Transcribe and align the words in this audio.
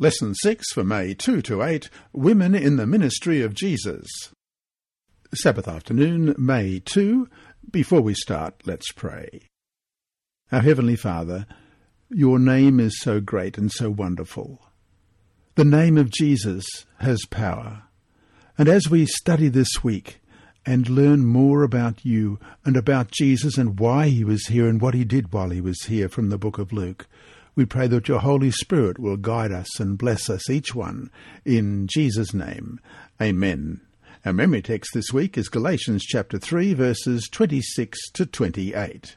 Lesson 0.00 0.32
6 0.32 0.64
for 0.74 0.84
May 0.84 1.12
2 1.12 1.42
to 1.42 1.60
8 1.60 1.90
Women 2.12 2.54
in 2.54 2.76
the 2.76 2.86
Ministry 2.86 3.42
of 3.42 3.52
Jesus. 3.52 4.06
Sabbath 5.34 5.66
afternoon, 5.66 6.36
May 6.38 6.78
2. 6.78 7.28
Before 7.68 8.00
we 8.00 8.14
start, 8.14 8.62
let's 8.64 8.92
pray. 8.92 9.48
Our 10.52 10.60
Heavenly 10.60 10.94
Father, 10.94 11.46
your 12.10 12.38
name 12.38 12.78
is 12.78 13.00
so 13.00 13.20
great 13.20 13.58
and 13.58 13.72
so 13.72 13.90
wonderful. 13.90 14.62
The 15.56 15.64
name 15.64 15.98
of 15.98 16.12
Jesus 16.12 16.64
has 17.00 17.24
power. 17.28 17.82
And 18.56 18.68
as 18.68 18.88
we 18.88 19.04
study 19.04 19.48
this 19.48 19.82
week 19.82 20.20
and 20.64 20.88
learn 20.88 21.26
more 21.26 21.64
about 21.64 22.04
you 22.04 22.38
and 22.64 22.76
about 22.76 23.10
Jesus 23.10 23.58
and 23.58 23.80
why 23.80 24.10
he 24.10 24.22
was 24.22 24.46
here 24.46 24.68
and 24.68 24.80
what 24.80 24.94
he 24.94 25.04
did 25.04 25.32
while 25.32 25.50
he 25.50 25.60
was 25.60 25.86
here 25.86 26.08
from 26.08 26.28
the 26.28 26.38
book 26.38 26.58
of 26.58 26.72
Luke, 26.72 27.08
we 27.58 27.66
pray 27.66 27.88
that 27.88 28.06
your 28.06 28.20
Holy 28.20 28.52
Spirit 28.52 29.00
will 29.00 29.16
guide 29.16 29.50
us 29.50 29.80
and 29.80 29.98
bless 29.98 30.30
us 30.30 30.48
each 30.48 30.76
one. 30.76 31.10
In 31.44 31.88
Jesus' 31.88 32.32
name, 32.32 32.78
Amen. 33.20 33.80
Our 34.24 34.32
memory 34.32 34.62
text 34.62 34.92
this 34.94 35.12
week 35.12 35.36
is 35.36 35.48
Galatians 35.48 36.04
chapter 36.04 36.38
3 36.38 36.72
verses 36.74 37.28
26 37.28 38.10
to 38.12 38.26
28. 38.26 39.16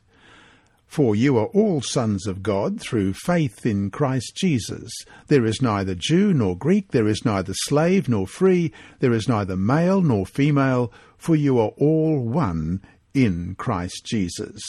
For 0.88 1.16
you 1.16 1.38
are 1.38 1.46
all 1.54 1.84
sons 1.84 2.26
of 2.26 2.42
God 2.42 2.82
through 2.82 3.14
faith 3.14 3.64
in 3.64 3.92
Christ 3.92 4.36
Jesus. 4.36 4.92
There 5.28 5.46
is 5.46 5.62
neither 5.62 5.94
Jew 5.94 6.34
nor 6.34 6.58
Greek, 6.58 6.90
there 6.90 7.08
is 7.08 7.24
neither 7.24 7.54
slave 7.54 8.10
nor 8.10 8.26
free, 8.26 8.74
there 9.02 9.14
is 9.14 9.30
neither 9.30 9.56
male 9.56 10.02
nor 10.02 10.26
female, 10.26 10.92
for 11.16 11.36
you 11.36 11.60
are 11.60 11.74
all 11.78 12.20
one 12.20 12.82
in 13.14 13.54
Christ 13.54 14.04
Jesus. 14.04 14.60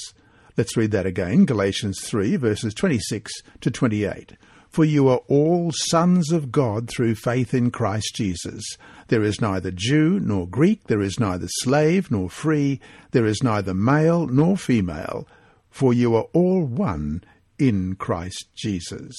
Let's 0.57 0.77
read 0.77 0.91
that 0.91 1.07
again, 1.07 1.47
Galatians 1.47 2.01
3, 2.05 2.37
verses 2.37 2.75
26 2.75 3.33
to 3.61 3.71
28. 3.71 4.37
For 4.69 4.85
you 4.85 5.09
are 5.09 5.21
all 5.29 5.71
sons 5.75 6.33
of 6.33 6.51
God 6.51 6.89
through 6.89 7.15
faith 7.15 7.53
in 7.53 7.71
Christ 7.71 8.15
Jesus. 8.15 8.63
There 9.09 9.23
is 9.23 9.41
neither 9.41 9.71
Jew 9.71 10.19
nor 10.21 10.47
Greek, 10.47 10.85
there 10.89 11.03
is 11.03 11.21
neither 11.21 11.47
slave 11.49 12.11
nor 12.11 12.31
free, 12.31 12.81
there 13.11 13.27
is 13.27 13.43
neither 13.43 13.75
male 13.75 14.27
nor 14.27 14.57
female, 14.57 15.27
for 15.71 15.93
you 15.93 16.15
are 16.15 16.27
all 16.33 16.65
one 16.65 17.23
in 17.59 17.97
Christ 17.97 18.47
Jesus. 18.55 19.15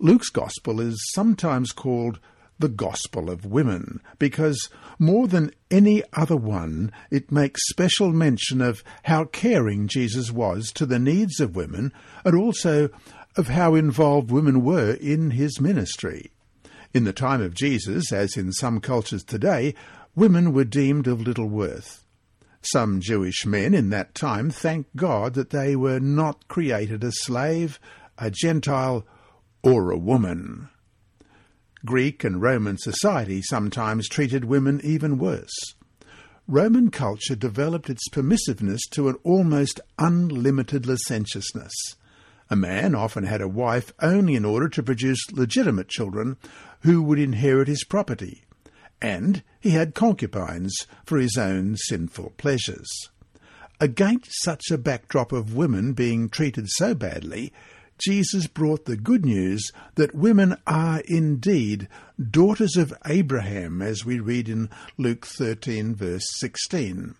Luke's 0.00 0.30
Gospel 0.30 0.80
is 0.80 1.00
sometimes 1.12 1.72
called 1.72 2.18
the 2.58 2.68
Gospel 2.68 3.30
of 3.30 3.44
Women, 3.46 4.00
because 4.18 4.68
more 4.98 5.26
than 5.26 5.52
any 5.70 6.02
other 6.12 6.36
one, 6.36 6.92
it 7.10 7.32
makes 7.32 7.68
special 7.68 8.12
mention 8.12 8.60
of 8.60 8.84
how 9.04 9.24
caring 9.24 9.88
Jesus 9.88 10.30
was 10.30 10.70
to 10.72 10.86
the 10.86 10.98
needs 10.98 11.40
of 11.40 11.56
women 11.56 11.92
and 12.24 12.36
also 12.36 12.90
of 13.36 13.48
how 13.48 13.74
involved 13.74 14.30
women 14.30 14.62
were 14.62 14.92
in 14.92 15.32
his 15.32 15.60
ministry. 15.60 16.30
In 16.92 17.04
the 17.04 17.12
time 17.12 17.42
of 17.42 17.54
Jesus, 17.54 18.12
as 18.12 18.36
in 18.36 18.52
some 18.52 18.80
cultures 18.80 19.24
today, 19.24 19.74
women 20.14 20.52
were 20.52 20.64
deemed 20.64 21.08
of 21.08 21.20
little 21.20 21.48
worth. 21.48 22.04
Some 22.62 23.00
Jewish 23.00 23.44
men 23.44 23.74
in 23.74 23.90
that 23.90 24.14
time 24.14 24.48
thanked 24.48 24.94
God 24.96 25.34
that 25.34 25.50
they 25.50 25.74
were 25.74 26.00
not 26.00 26.48
created 26.48 27.02
a 27.02 27.12
slave, 27.12 27.80
a 28.16 28.30
Gentile, 28.30 29.04
or 29.62 29.90
a 29.90 29.98
woman. 29.98 30.68
Greek 31.84 32.24
and 32.24 32.40
Roman 32.40 32.78
society 32.78 33.42
sometimes 33.42 34.08
treated 34.08 34.44
women 34.44 34.80
even 34.82 35.18
worse. 35.18 35.54
Roman 36.46 36.90
culture 36.90 37.36
developed 37.36 37.88
its 37.88 38.08
permissiveness 38.10 38.80
to 38.90 39.08
an 39.08 39.16
almost 39.22 39.80
unlimited 39.98 40.86
licentiousness. 40.86 41.72
A 42.50 42.56
man 42.56 42.94
often 42.94 43.24
had 43.24 43.40
a 43.40 43.48
wife 43.48 43.92
only 44.00 44.34
in 44.34 44.44
order 44.44 44.68
to 44.68 44.82
produce 44.82 45.32
legitimate 45.32 45.88
children 45.88 46.36
who 46.80 47.02
would 47.02 47.18
inherit 47.18 47.68
his 47.68 47.84
property, 47.84 48.44
and 49.00 49.42
he 49.60 49.70
had 49.70 49.94
concubines 49.94 50.86
for 51.06 51.18
his 51.18 51.36
own 51.38 51.76
sinful 51.76 52.34
pleasures. 52.36 52.90
Against 53.80 54.42
such 54.42 54.70
a 54.70 54.78
backdrop 54.78 55.32
of 55.32 55.54
women 55.54 55.94
being 55.94 56.28
treated 56.28 56.68
so 56.68 56.94
badly, 56.94 57.52
Jesus 58.04 58.46
brought 58.46 58.84
the 58.84 58.98
good 58.98 59.24
news 59.24 59.72
that 59.94 60.14
women 60.14 60.58
are 60.66 61.00
indeed 61.06 61.88
daughters 62.20 62.76
of 62.76 62.92
Abraham, 63.06 63.80
as 63.80 64.04
we 64.04 64.20
read 64.20 64.46
in 64.46 64.68
Luke 64.98 65.24
13, 65.24 65.94
verse 65.94 66.26
16. 66.38 67.14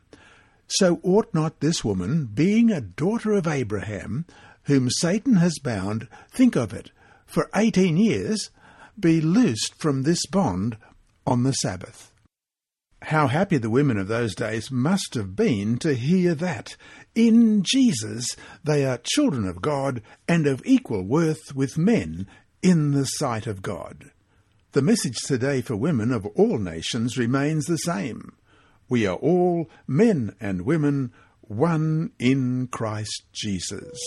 So 0.67 1.01
ought 1.03 1.33
not 1.33 1.61
this 1.61 1.83
woman, 1.83 2.27
being 2.27 2.71
a 2.71 2.83
daughter 2.83 3.33
of 3.33 3.47
Abraham, 3.47 4.27
whom 4.65 4.91
Satan 4.91 5.37
has 5.37 5.59
bound, 5.59 6.07
think 6.31 6.55
of 6.55 6.75
it, 6.75 6.91
for 7.25 7.49
eighteen 7.55 7.97
years, 7.97 8.51
be 9.01 9.23
loosed 9.23 9.75
from 9.77 10.03
this 10.03 10.27
bond 10.27 10.77
on 11.27 11.45
the 11.45 11.53
Sabbath? 11.53 12.13
How 13.03 13.27
happy 13.27 13.59
the 13.59 13.71
women 13.71 13.99
of 13.99 14.09
those 14.09 14.35
days 14.35 14.71
must 14.71 15.15
have 15.15 15.37
been 15.37 15.79
to 15.79 15.95
hear 15.95 16.35
that. 16.35 16.77
In 17.15 17.63
Jesus 17.63 18.37
they 18.65 18.85
are 18.85 18.99
children 18.99 19.47
of 19.47 19.63
God 19.63 20.03
and 20.27 20.47
of 20.47 20.63
equal 20.65 21.03
worth 21.03 21.55
with 21.55 21.79
men 21.79 22.27
in 22.63 22.93
the 22.93 23.05
sight 23.05 23.47
of 23.47 23.63
God. 23.63 24.11
The 24.73 24.83
message 24.83 25.19
today 25.25 25.61
for 25.61 25.77
women 25.77 26.11
of 26.11 26.27
all 26.35 26.59
nations 26.59 27.17
remains 27.17 27.67
the 27.67 27.77
same. 27.79 28.33
We 28.89 29.07
are 29.07 29.17
all, 29.17 29.71
men 29.87 30.35
and 30.41 30.63
women, 30.63 31.13
one 31.43 32.11
in 32.19 32.67
Christ 32.69 33.23
Jesus. 33.33 34.01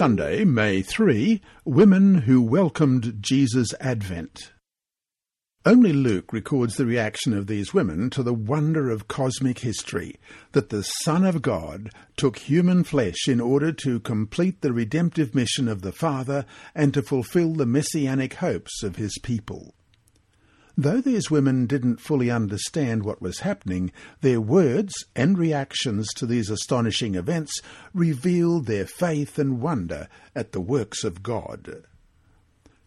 Sunday, 0.00 0.46
May 0.46 0.80
3, 0.80 1.42
Women 1.66 2.22
Who 2.22 2.40
Welcomed 2.40 3.18
Jesus' 3.20 3.74
Advent. 3.82 4.50
Only 5.66 5.92
Luke 5.92 6.32
records 6.32 6.76
the 6.76 6.86
reaction 6.86 7.34
of 7.34 7.48
these 7.48 7.74
women 7.74 8.08
to 8.08 8.22
the 8.22 8.32
wonder 8.32 8.88
of 8.88 9.08
cosmic 9.08 9.58
history, 9.58 10.16
that 10.52 10.70
the 10.70 10.84
Son 10.84 11.22
of 11.26 11.42
God 11.42 11.90
took 12.16 12.38
human 12.38 12.82
flesh 12.82 13.28
in 13.28 13.42
order 13.42 13.72
to 13.72 14.00
complete 14.00 14.62
the 14.62 14.72
redemptive 14.72 15.34
mission 15.34 15.68
of 15.68 15.82
the 15.82 15.92
Father 15.92 16.46
and 16.74 16.94
to 16.94 17.02
fulfill 17.02 17.52
the 17.52 17.66
messianic 17.66 18.32
hopes 18.36 18.82
of 18.82 18.96
his 18.96 19.18
people. 19.22 19.74
Though 20.76 21.00
these 21.00 21.30
women 21.30 21.66
didn't 21.66 22.00
fully 22.00 22.30
understand 22.30 23.04
what 23.04 23.20
was 23.20 23.40
happening, 23.40 23.92
their 24.20 24.40
words 24.40 24.92
and 25.14 25.38
reactions 25.38 26.08
to 26.14 26.26
these 26.26 26.50
astonishing 26.50 27.14
events 27.14 27.60
revealed 27.92 28.66
their 28.66 28.86
faith 28.86 29.38
and 29.38 29.60
wonder 29.60 30.08
at 30.34 30.52
the 30.52 30.60
works 30.60 31.04
of 31.04 31.22
God. 31.22 31.84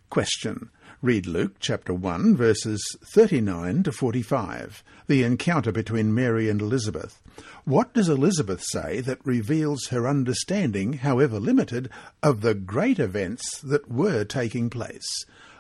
Question. 0.09 0.69
Read 1.01 1.27
Luke 1.27 1.55
chapter 1.59 1.93
1 1.93 2.37
verses 2.37 2.81
39 3.03 3.83
to 3.83 3.91
45, 3.91 4.81
the 5.07 5.23
encounter 5.23 5.73
between 5.73 6.15
Mary 6.15 6.49
and 6.49 6.61
Elizabeth. 6.61 7.21
What 7.65 7.93
does 7.93 8.07
Elizabeth 8.07 8.63
say 8.63 9.01
that 9.01 9.25
reveals 9.25 9.87
her 9.87 10.07
understanding, 10.07 10.93
however 10.93 11.41
limited, 11.41 11.89
of 12.21 12.39
the 12.39 12.53
great 12.53 12.99
events 12.99 13.59
that 13.59 13.91
were 13.91 14.23
taking 14.23 14.69
place? 14.69 15.25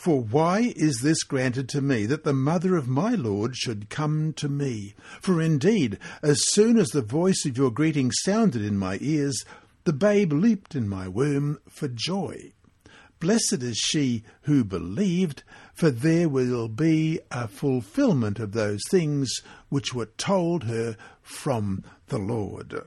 For 0.00 0.22
why 0.22 0.72
is 0.76 1.00
this 1.02 1.22
granted 1.24 1.68
to 1.68 1.82
me, 1.82 2.06
that 2.06 2.24
the 2.24 2.32
mother 2.32 2.74
of 2.74 2.88
my 2.88 3.10
Lord 3.10 3.54
should 3.54 3.90
come 3.90 4.32
to 4.32 4.48
me? 4.48 4.94
For 5.20 5.42
indeed, 5.42 5.98
as 6.22 6.40
soon 6.48 6.78
as 6.78 6.88
the 6.88 7.02
voice 7.02 7.44
of 7.44 7.58
your 7.58 7.70
greeting 7.70 8.10
sounded 8.10 8.64
in 8.64 8.78
my 8.78 8.96
ears, 9.02 9.44
the 9.84 9.92
babe 9.92 10.32
leaped 10.32 10.74
in 10.74 10.88
my 10.88 11.06
womb 11.06 11.58
for 11.68 11.86
joy. 11.86 12.54
Blessed 13.18 13.62
is 13.62 13.76
she 13.76 14.22
who 14.44 14.64
believed, 14.64 15.42
for 15.74 15.90
there 15.90 16.30
will 16.30 16.68
be 16.68 17.20
a 17.30 17.46
fulfillment 17.46 18.38
of 18.38 18.52
those 18.52 18.80
things 18.88 19.30
which 19.68 19.92
were 19.92 20.08
told 20.16 20.64
her 20.64 20.96
from 21.20 21.84
the 22.06 22.18
Lord. 22.18 22.86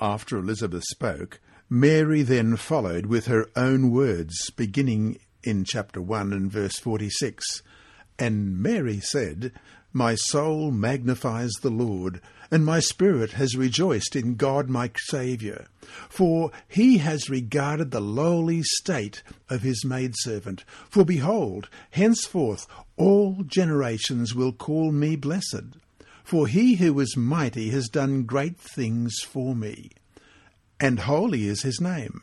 After 0.00 0.38
Elizabeth 0.38 0.82
spoke, 0.90 1.38
Mary 1.68 2.22
then 2.22 2.56
followed 2.56 3.06
with 3.06 3.26
her 3.26 3.46
own 3.54 3.92
words, 3.92 4.50
beginning 4.56 5.16
in 5.42 5.64
chapter 5.64 6.00
1 6.00 6.32
and 6.32 6.50
verse 6.50 6.78
46. 6.78 7.62
And 8.18 8.58
Mary 8.58 9.00
said, 9.00 9.52
My 9.92 10.14
soul 10.14 10.70
magnifies 10.70 11.52
the 11.62 11.70
Lord, 11.70 12.20
and 12.50 12.64
my 12.64 12.80
spirit 12.80 13.32
has 13.32 13.56
rejoiced 13.56 14.14
in 14.14 14.34
God 14.34 14.68
my 14.68 14.90
Saviour. 14.96 15.66
For 16.08 16.50
he 16.68 16.98
has 16.98 17.30
regarded 17.30 17.90
the 17.90 18.00
lowly 18.00 18.62
state 18.62 19.22
of 19.48 19.62
his 19.62 19.84
maidservant. 19.84 20.64
For 20.88 21.04
behold, 21.04 21.68
henceforth 21.92 22.66
all 22.96 23.42
generations 23.46 24.34
will 24.34 24.52
call 24.52 24.92
me 24.92 25.16
blessed. 25.16 25.78
For 26.24 26.46
he 26.46 26.76
who 26.76 27.00
is 27.00 27.16
mighty 27.16 27.70
has 27.70 27.88
done 27.88 28.24
great 28.24 28.58
things 28.58 29.18
for 29.20 29.54
me. 29.54 29.90
And 30.78 31.00
holy 31.00 31.46
is 31.46 31.62
his 31.62 31.80
name. 31.80 32.22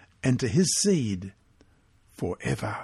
and 0.23 0.39
to 0.39 0.47
his 0.47 0.75
seed 0.79 1.33
for 2.11 2.37
ever. 2.41 2.77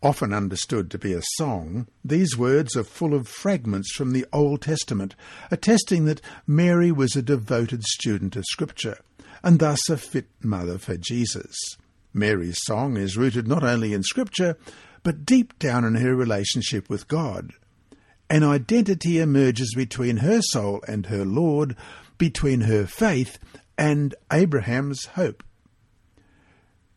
Often 0.00 0.32
understood 0.32 0.90
to 0.92 0.98
be 0.98 1.12
a 1.12 1.22
song, 1.36 1.88
these 2.04 2.36
words 2.36 2.76
are 2.76 2.84
full 2.84 3.14
of 3.14 3.26
fragments 3.26 3.92
from 3.92 4.12
the 4.12 4.26
Old 4.32 4.62
Testament, 4.62 5.16
attesting 5.50 6.04
that 6.04 6.20
Mary 6.46 6.92
was 6.92 7.16
a 7.16 7.22
devoted 7.22 7.82
student 7.82 8.36
of 8.36 8.44
Scripture, 8.44 8.98
and 9.42 9.58
thus 9.58 9.88
a 9.88 9.96
fit 9.96 10.28
mother 10.40 10.78
for 10.78 10.96
Jesus. 10.96 11.56
Mary's 12.14 12.58
song 12.62 12.96
is 12.96 13.16
rooted 13.16 13.48
not 13.48 13.64
only 13.64 13.92
in 13.92 14.04
Scripture, 14.04 14.56
but 15.02 15.26
deep 15.26 15.58
down 15.58 15.84
in 15.84 15.96
her 15.96 16.14
relationship 16.14 16.88
with 16.88 17.08
God. 17.08 17.52
An 18.30 18.44
identity 18.44 19.18
emerges 19.18 19.72
between 19.74 20.18
her 20.18 20.40
soul 20.42 20.80
and 20.86 21.06
her 21.06 21.24
Lord, 21.24 21.74
between 22.18 22.62
her 22.62 22.86
faith 22.86 23.38
and 23.78 24.14
Abraham's 24.32 25.06
hope. 25.06 25.44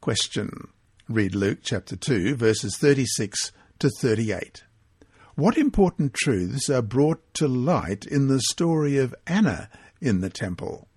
Question. 0.02 0.70
Read 1.08 1.36
Luke 1.36 1.60
chapter 1.62 1.96
2, 1.96 2.36
verses 2.36 2.76
36 2.78 3.52
to 3.80 3.90
38. 4.02 4.64
What 5.36 5.58
important 5.58 6.14
truths 6.14 6.70
are 6.70 6.82
brought 6.82 7.22
to 7.36 7.48
light 7.48 8.06
in 8.06 8.28
the 8.28 8.42
story 8.50 8.98
of 8.98 9.16
Anna 9.28 9.70
in 10.02 10.22
the 10.22 10.30
temple? 10.30 10.88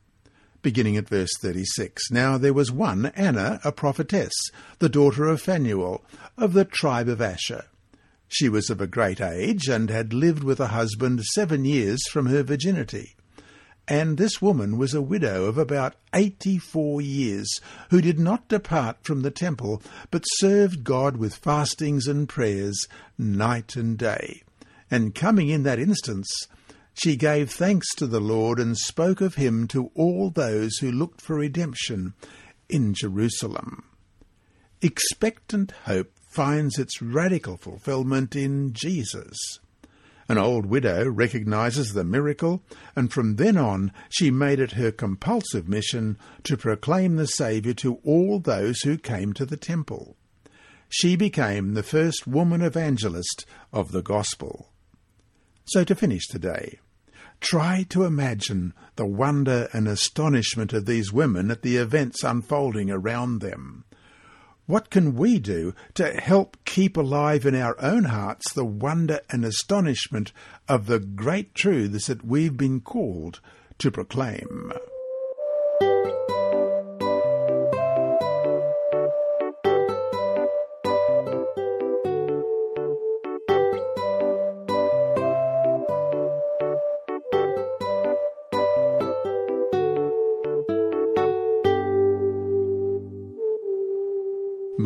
Beginning 0.62 0.96
at 0.96 1.08
verse 1.08 1.36
36. 1.40 2.10
Now 2.10 2.38
there 2.38 2.54
was 2.54 2.72
one, 2.72 3.06
Anna, 3.14 3.60
a 3.62 3.70
prophetess, 3.70 4.32
the 4.78 4.88
daughter 4.88 5.26
of 5.26 5.42
Phanuel, 5.42 6.02
of 6.38 6.54
the 6.54 6.64
tribe 6.64 7.08
of 7.08 7.20
Asher. 7.20 7.64
She 8.28 8.48
was 8.48 8.70
of 8.70 8.80
a 8.80 8.86
great 8.86 9.20
age, 9.20 9.68
and 9.68 9.90
had 9.90 10.14
lived 10.14 10.42
with 10.42 10.60
a 10.60 10.68
husband 10.68 11.22
seven 11.24 11.64
years 11.64 12.00
from 12.10 12.26
her 12.26 12.42
virginity. 12.42 13.14
And 13.86 14.16
this 14.16 14.40
woman 14.40 14.78
was 14.78 14.94
a 14.94 15.02
widow 15.02 15.44
of 15.44 15.58
about 15.58 15.96
eighty 16.14 16.58
four 16.58 17.02
years, 17.02 17.60
who 17.90 18.00
did 18.00 18.18
not 18.18 18.48
depart 18.48 18.98
from 19.02 19.20
the 19.20 19.30
temple, 19.30 19.82
but 20.10 20.24
served 20.36 20.84
God 20.84 21.18
with 21.18 21.34
fastings 21.34 22.06
and 22.06 22.28
prayers 22.28 22.86
night 23.18 23.76
and 23.76 23.98
day. 23.98 24.42
And 24.90 25.14
coming 25.14 25.48
in 25.48 25.64
that 25.64 25.78
instance, 25.78 26.28
she 26.94 27.16
gave 27.16 27.50
thanks 27.50 27.92
to 27.96 28.06
the 28.06 28.20
Lord 28.20 28.58
and 28.58 28.78
spoke 28.78 29.20
of 29.20 29.34
him 29.34 29.66
to 29.68 29.90
all 29.94 30.30
those 30.30 30.78
who 30.78 30.90
looked 30.90 31.20
for 31.20 31.36
redemption 31.36 32.14
in 32.68 32.94
Jerusalem. 32.94 33.84
Expectant 34.80 35.72
hope 35.84 36.12
finds 36.30 36.78
its 36.78 37.02
radical 37.02 37.56
fulfillment 37.56 38.36
in 38.36 38.72
Jesus. 38.72 39.36
An 40.28 40.38
old 40.38 40.66
widow 40.66 41.08
recognizes 41.08 41.92
the 41.92 42.04
miracle, 42.04 42.62
and 42.96 43.12
from 43.12 43.36
then 43.36 43.56
on 43.56 43.92
she 44.08 44.30
made 44.30 44.58
it 44.58 44.72
her 44.72 44.90
compulsive 44.90 45.68
mission 45.68 46.16
to 46.44 46.56
proclaim 46.56 47.16
the 47.16 47.26
Saviour 47.26 47.74
to 47.74 47.96
all 48.04 48.38
those 48.38 48.80
who 48.80 48.96
came 48.96 49.32
to 49.34 49.44
the 49.44 49.56
temple. 49.56 50.16
She 50.88 51.16
became 51.16 51.74
the 51.74 51.82
first 51.82 52.26
woman 52.26 52.62
evangelist 52.62 53.44
of 53.72 53.90
the 53.90 54.02
gospel. 54.02 54.70
So 55.66 55.84
to 55.84 55.94
finish 55.94 56.26
today, 56.28 56.78
try 57.40 57.84
to 57.90 58.04
imagine 58.04 58.72
the 58.96 59.06
wonder 59.06 59.68
and 59.72 59.88
astonishment 59.88 60.72
of 60.72 60.86
these 60.86 61.12
women 61.12 61.50
at 61.50 61.62
the 61.62 61.76
events 61.76 62.22
unfolding 62.22 62.90
around 62.90 63.40
them. 63.40 63.84
What 64.66 64.88
can 64.88 65.14
we 65.14 65.38
do 65.38 65.74
to 65.94 66.18
help 66.20 66.56
keep 66.64 66.96
alive 66.96 67.44
in 67.44 67.54
our 67.54 67.76
own 67.82 68.04
hearts 68.04 68.52
the 68.52 68.64
wonder 68.64 69.20
and 69.28 69.44
astonishment 69.44 70.32
of 70.68 70.86
the 70.86 70.98
great 70.98 71.54
truths 71.54 72.06
that 72.06 72.24
we've 72.24 72.56
been 72.56 72.80
called 72.80 73.40
to 73.78 73.90
proclaim? 73.90 74.72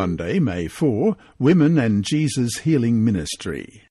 Monday, 0.08 0.38
May 0.38 0.68
4, 0.68 1.18
Women 1.38 1.76
and 1.76 2.02
Jesus 2.02 2.60
Healing 2.60 3.04
Ministry. 3.04 3.82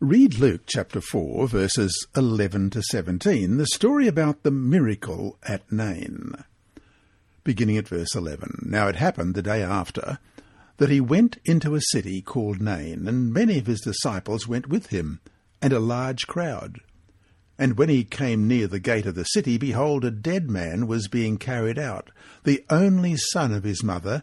Read 0.00 0.38
Luke 0.38 0.62
chapter 0.66 1.02
4, 1.02 1.46
verses 1.46 2.06
11 2.16 2.70
to 2.70 2.82
17, 2.82 3.58
the 3.58 3.66
story 3.66 4.06
about 4.06 4.44
the 4.44 4.50
miracle 4.50 5.36
at 5.46 5.70
Nain. 5.70 6.42
Beginning 7.44 7.76
at 7.76 7.86
verse 7.86 8.14
11. 8.14 8.60
Now 8.66 8.88
it 8.88 8.96
happened 8.96 9.34
the 9.34 9.42
day 9.42 9.62
after 9.62 10.18
that 10.78 10.88
he 10.88 11.02
went 11.02 11.36
into 11.44 11.74
a 11.74 11.82
city 11.90 12.22
called 12.22 12.62
Nain, 12.62 13.06
and 13.06 13.30
many 13.30 13.58
of 13.58 13.66
his 13.66 13.82
disciples 13.82 14.48
went 14.48 14.70
with 14.70 14.86
him, 14.86 15.20
and 15.60 15.74
a 15.74 15.80
large 15.80 16.26
crowd. 16.26 16.80
And 17.58 17.76
when 17.76 17.90
he 17.90 18.04
came 18.04 18.48
near 18.48 18.66
the 18.66 18.80
gate 18.80 19.04
of 19.04 19.16
the 19.16 19.24
city, 19.24 19.58
behold, 19.58 20.02
a 20.02 20.10
dead 20.10 20.48
man 20.48 20.86
was 20.86 21.08
being 21.08 21.36
carried 21.36 21.78
out, 21.78 22.08
the 22.44 22.64
only 22.70 23.16
son 23.18 23.52
of 23.52 23.64
his 23.64 23.84
mother, 23.84 24.22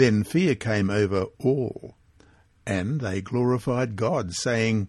Then 0.00 0.24
fear 0.24 0.54
came 0.54 0.88
over 0.88 1.26
all, 1.38 1.94
and 2.66 3.02
they 3.02 3.20
glorified 3.20 3.96
God, 3.96 4.32
saying, 4.32 4.88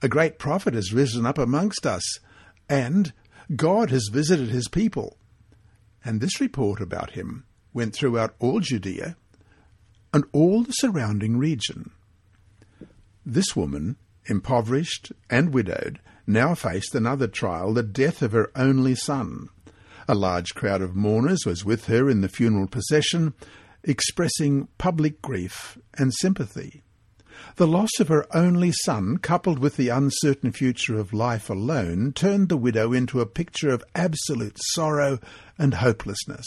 A 0.00 0.08
great 0.08 0.38
prophet 0.38 0.74
has 0.74 0.92
risen 0.92 1.26
up 1.26 1.36
amongst 1.36 1.84
us, 1.84 2.20
and 2.68 3.12
God 3.56 3.90
has 3.90 4.08
visited 4.12 4.50
his 4.50 4.68
people. 4.68 5.16
And 6.04 6.20
this 6.20 6.40
report 6.40 6.80
about 6.80 7.10
him 7.10 7.44
went 7.74 7.92
throughout 7.92 8.36
all 8.38 8.60
Judea 8.60 9.16
and 10.14 10.24
all 10.30 10.62
the 10.62 10.70
surrounding 10.74 11.38
region. 11.38 11.90
This 13.26 13.56
woman, 13.56 13.96
impoverished 14.26 15.10
and 15.28 15.52
widowed, 15.52 15.98
now 16.24 16.54
faced 16.54 16.94
another 16.94 17.26
trial, 17.26 17.74
the 17.74 17.82
death 17.82 18.22
of 18.22 18.30
her 18.30 18.52
only 18.54 18.94
son. 18.94 19.48
A 20.06 20.14
large 20.14 20.54
crowd 20.54 20.82
of 20.82 20.94
mourners 20.94 21.44
was 21.44 21.64
with 21.64 21.86
her 21.86 22.08
in 22.08 22.20
the 22.20 22.28
funeral 22.28 22.68
procession, 22.68 23.34
expressing 23.84 24.68
public 24.78 25.20
grief 25.22 25.78
and 25.98 26.12
sympathy. 26.14 26.82
The 27.56 27.66
loss 27.66 27.90
of 27.98 28.08
her 28.08 28.26
only 28.34 28.72
son, 28.84 29.18
coupled 29.18 29.58
with 29.58 29.76
the 29.76 29.88
uncertain 29.88 30.52
future 30.52 30.98
of 30.98 31.12
life 31.12 31.50
alone, 31.50 32.12
turned 32.12 32.48
the 32.48 32.56
widow 32.56 32.92
into 32.92 33.20
a 33.20 33.26
picture 33.26 33.70
of 33.70 33.84
absolute 33.94 34.58
sorrow 34.58 35.18
and 35.58 35.74
hopelessness. 35.74 36.46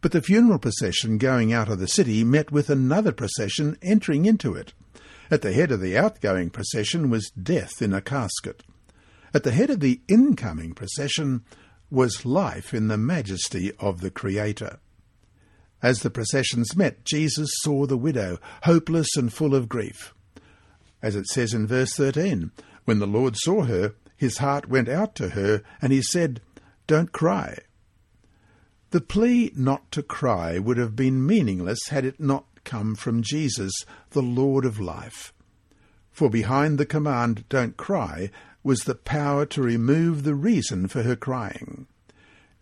But 0.00 0.12
the 0.12 0.22
funeral 0.22 0.58
procession 0.58 1.18
going 1.18 1.52
out 1.52 1.68
of 1.68 1.78
the 1.78 1.88
city 1.88 2.24
met 2.24 2.50
with 2.50 2.70
another 2.70 3.12
procession 3.12 3.76
entering 3.82 4.26
into 4.26 4.54
it. 4.54 4.74
At 5.30 5.42
the 5.42 5.52
head 5.52 5.72
of 5.72 5.80
the 5.80 5.96
outgoing 5.96 6.50
procession 6.50 7.08
was 7.08 7.30
death 7.30 7.80
in 7.80 7.94
a 7.94 8.00
casket. 8.00 8.62
At 9.32 9.42
the 9.42 9.52
head 9.52 9.70
of 9.70 9.80
the 9.80 10.00
incoming 10.06 10.74
procession 10.74 11.44
was 11.90 12.26
life 12.26 12.74
in 12.74 12.88
the 12.88 12.98
majesty 12.98 13.72
of 13.80 14.00
the 14.00 14.10
Creator. 14.10 14.78
As 15.84 16.00
the 16.00 16.08
processions 16.08 16.74
met, 16.74 17.04
Jesus 17.04 17.50
saw 17.56 17.84
the 17.84 17.98
widow, 17.98 18.38
hopeless 18.62 19.18
and 19.18 19.30
full 19.30 19.54
of 19.54 19.68
grief. 19.68 20.14
As 21.02 21.14
it 21.14 21.26
says 21.26 21.52
in 21.52 21.66
verse 21.66 21.92
13, 21.92 22.52
when 22.86 23.00
the 23.00 23.06
Lord 23.06 23.36
saw 23.36 23.64
her, 23.64 23.92
his 24.16 24.38
heart 24.38 24.66
went 24.66 24.88
out 24.88 25.14
to 25.16 25.28
her, 25.28 25.62
and 25.82 25.92
he 25.92 26.00
said, 26.00 26.40
Don't 26.86 27.12
cry. 27.12 27.58
The 28.92 29.02
plea 29.02 29.52
not 29.54 29.92
to 29.92 30.02
cry 30.02 30.58
would 30.58 30.78
have 30.78 30.96
been 30.96 31.26
meaningless 31.26 31.88
had 31.90 32.06
it 32.06 32.18
not 32.18 32.46
come 32.64 32.94
from 32.94 33.22
Jesus, 33.22 33.74
the 34.12 34.22
Lord 34.22 34.64
of 34.64 34.80
life. 34.80 35.34
For 36.10 36.30
behind 36.30 36.78
the 36.78 36.86
command, 36.86 37.44
Don't 37.50 37.76
cry, 37.76 38.30
was 38.62 38.84
the 38.84 38.94
power 38.94 39.44
to 39.44 39.60
remove 39.60 40.22
the 40.22 40.34
reason 40.34 40.88
for 40.88 41.02
her 41.02 41.14
crying. 41.14 41.86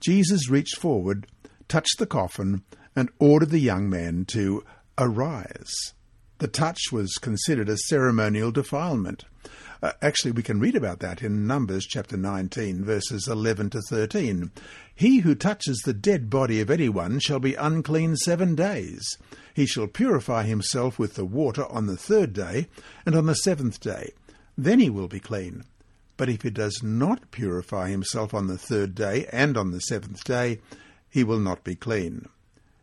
Jesus 0.00 0.50
reached 0.50 0.76
forward, 0.76 1.28
touched 1.68 2.00
the 2.00 2.06
coffin, 2.06 2.64
and 2.94 3.10
ordered 3.18 3.50
the 3.50 3.58
young 3.58 3.88
man 3.88 4.24
to 4.26 4.64
arise. 4.98 5.94
The 6.38 6.48
touch 6.48 6.90
was 6.90 7.14
considered 7.14 7.68
a 7.68 7.76
ceremonial 7.76 8.50
defilement. 8.50 9.24
Uh, 9.82 9.92
actually, 10.00 10.30
we 10.30 10.42
can 10.42 10.60
read 10.60 10.76
about 10.76 11.00
that 11.00 11.22
in 11.22 11.46
Numbers 11.46 11.86
chapter 11.86 12.16
19, 12.16 12.84
verses 12.84 13.26
11 13.26 13.70
to 13.70 13.80
13. 13.82 14.50
He 14.94 15.18
who 15.18 15.34
touches 15.34 15.78
the 15.78 15.92
dead 15.92 16.30
body 16.30 16.60
of 16.60 16.70
anyone 16.70 17.18
shall 17.18 17.40
be 17.40 17.54
unclean 17.54 18.16
seven 18.16 18.54
days. 18.54 19.02
He 19.54 19.66
shall 19.66 19.88
purify 19.88 20.44
himself 20.44 20.98
with 20.98 21.14
the 21.14 21.24
water 21.24 21.66
on 21.66 21.86
the 21.86 21.96
third 21.96 22.32
day, 22.32 22.68
and 23.04 23.16
on 23.16 23.26
the 23.26 23.34
seventh 23.34 23.80
day. 23.80 24.12
Then 24.56 24.78
he 24.78 24.90
will 24.90 25.08
be 25.08 25.20
clean. 25.20 25.64
But 26.16 26.28
if 26.28 26.42
he 26.42 26.50
does 26.50 26.80
not 26.82 27.30
purify 27.30 27.88
himself 27.88 28.34
on 28.34 28.46
the 28.46 28.58
third 28.58 28.94
day 28.94 29.26
and 29.32 29.56
on 29.56 29.72
the 29.72 29.80
seventh 29.80 30.22
day, 30.24 30.60
he 31.08 31.24
will 31.24 31.40
not 31.40 31.64
be 31.64 31.74
clean. 31.74 32.28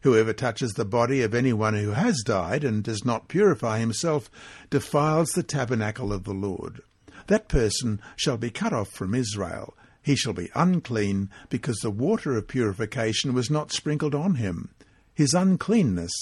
Whoever 0.01 0.31
touches 0.33 0.73
the 0.73 0.85
body 0.85 1.21
of 1.21 1.33
anyone 1.33 1.73
who 1.73 1.91
has 1.91 2.23
died 2.23 2.63
and 2.63 2.83
does 2.83 3.03
not 3.03 3.27
purify 3.27 3.79
himself 3.79 4.31
defiles 4.69 5.29
the 5.29 5.43
tabernacle 5.43 6.13
of 6.13 6.23
the 6.23 6.33
Lord. 6.33 6.81
That 7.27 7.49
person 7.49 8.01
shall 8.15 8.37
be 8.37 8.49
cut 8.49 8.71
off 8.71 8.89
from 8.89 9.13
Israel. 9.13 9.75
He 10.01 10.15
shall 10.15 10.33
be 10.33 10.49
unclean, 10.55 11.29
because 11.49 11.77
the 11.79 11.91
water 11.91 12.37
of 12.37 12.47
purification 12.47 13.33
was 13.33 13.51
not 13.51 13.73
sprinkled 13.73 14.15
on 14.15 14.35
him. 14.35 14.69
His 15.13 15.33
uncleanness 15.33 16.13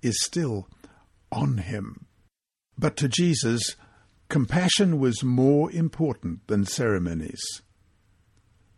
is 0.00 0.22
still 0.22 0.68
on 1.30 1.58
him. 1.58 2.06
But 2.78 2.96
to 2.96 3.08
Jesus, 3.08 3.76
compassion 4.28 4.98
was 4.98 5.22
more 5.22 5.70
important 5.70 6.46
than 6.46 6.64
ceremonies. 6.64 7.42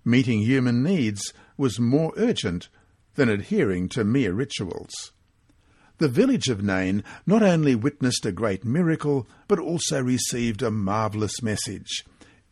Meeting 0.05 0.43
human 0.43 0.83
needs 0.83 1.33
was 1.57 1.79
more 1.79 2.13
urgent 2.17 2.69
than 3.19 3.29
adhering 3.29 3.89
to 3.89 4.05
mere 4.05 4.33
rituals. 4.33 5.11
The 5.99 6.09
village 6.09 6.49
of 6.49 6.63
Nain 6.63 7.03
not 7.27 7.43
only 7.43 7.75
witnessed 7.75 8.25
a 8.25 8.31
great 8.31 8.65
miracle, 8.65 9.27
but 9.49 9.59
also 9.59 10.01
received 10.01 10.63
a 10.63 10.71
marvellous 10.71 11.43
message. 11.43 12.05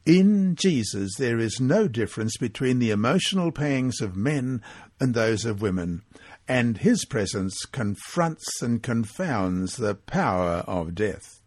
In 0.05 0.57
Jesus 0.57 1.15
there 1.19 1.39
is 1.39 1.61
no 1.61 1.87
difference 1.87 2.37
between 2.37 2.81
the 2.81 2.91
emotional 2.91 3.53
pangs 3.53 4.01
of 4.01 4.17
men 4.17 4.61
and 4.99 5.15
those 5.15 5.45
of 5.45 5.63
women, 5.63 6.03
and 6.49 6.79
his 6.79 7.05
presence 7.05 7.65
confronts 7.65 8.61
and 8.61 8.83
confounds 8.83 9.77
the 9.77 9.95
power 9.95 10.65
of 10.67 10.97
death. 10.97 11.41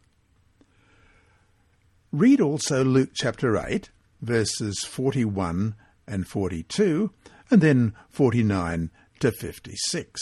Read 2.14 2.40
also 2.40 2.86
Luke 2.86 3.12
chapter 3.14 3.58
8, 3.58 3.90
verses 4.22 4.80
41 4.88 5.76
and 6.08 6.26
42, 6.26 7.12
and 7.52 7.60
then 7.60 7.94
49 8.10 8.92
to 9.20 9.32
56. 9.32 10.22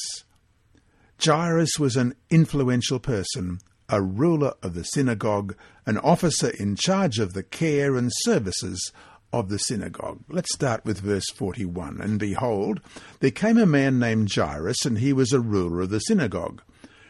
Jairus 1.24 1.80
was 1.80 1.96
an 1.96 2.16
influential 2.30 3.00
person, 3.00 3.60
a 3.90 4.02
ruler 4.02 4.54
of 4.62 4.74
the 4.74 4.84
synagogue, 4.84 5.56
an 5.86 5.98
officer 5.98 6.50
in 6.60 6.76
charge 6.76 7.20
of 7.20 7.34
the 7.34 7.44
care 7.44 7.96
and 7.96 8.12
services 8.24 8.92
of 9.34 9.50
the 9.50 9.60
synagogue. 9.60 10.20
Let's 10.30 10.54
start 10.54 10.86
with 10.86 11.00
verse 11.00 11.30
41. 11.36 12.02
And 12.02 12.20
behold, 12.20 12.82
there 13.20 13.32
came 13.32 13.58
a 13.58 13.66
man 13.66 14.00
named 14.00 14.34
Jairus, 14.34 14.86
and 14.86 15.00
he 15.00 15.14
was 15.14 15.34
a 15.34 15.40
ruler 15.40 15.82
of 15.82 15.90
the 15.90 16.00
synagogue. 16.00 16.62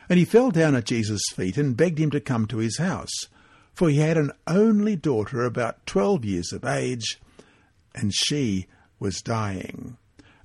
And 0.10 0.18
he 0.18 0.26
fell 0.26 0.52
down 0.52 0.76
at 0.76 0.86
Jesus' 0.86 1.22
feet 1.36 1.58
and 1.58 1.78
begged 1.78 2.00
him 2.00 2.12
to 2.12 2.22
come 2.22 2.48
to 2.48 2.58
his 2.58 2.78
house, 2.78 3.28
for 3.74 3.90
he 3.90 3.98
had 3.98 4.18
an 4.18 4.32
only 4.48 4.96
daughter 4.96 5.44
about 5.44 5.86
twelve 5.86 6.24
years 6.24 6.52
of 6.54 6.64
age, 6.66 7.20
and 7.94 8.14
she 8.14 8.68
was 9.00 9.22
dying. 9.22 9.98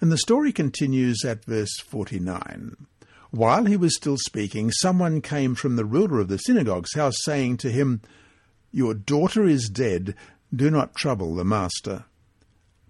And 0.02 0.10
the 0.10 0.18
story 0.18 0.50
continues 0.50 1.24
at 1.24 1.44
verse 1.44 1.78
49. 1.78 2.76
While 3.30 3.66
he 3.66 3.76
was 3.76 3.94
still 3.94 4.16
speaking, 4.18 4.72
someone 4.72 5.20
came 5.20 5.54
from 5.54 5.76
the 5.76 5.84
ruler 5.84 6.18
of 6.18 6.26
the 6.26 6.38
synagogue's 6.38 6.94
house, 6.94 7.14
saying 7.22 7.58
to 7.58 7.70
him, 7.70 8.02
Your 8.72 8.94
daughter 8.94 9.44
is 9.44 9.68
dead, 9.68 10.16
do 10.52 10.72
not 10.72 10.96
trouble 10.96 11.36
the 11.36 11.44
master. 11.44 12.06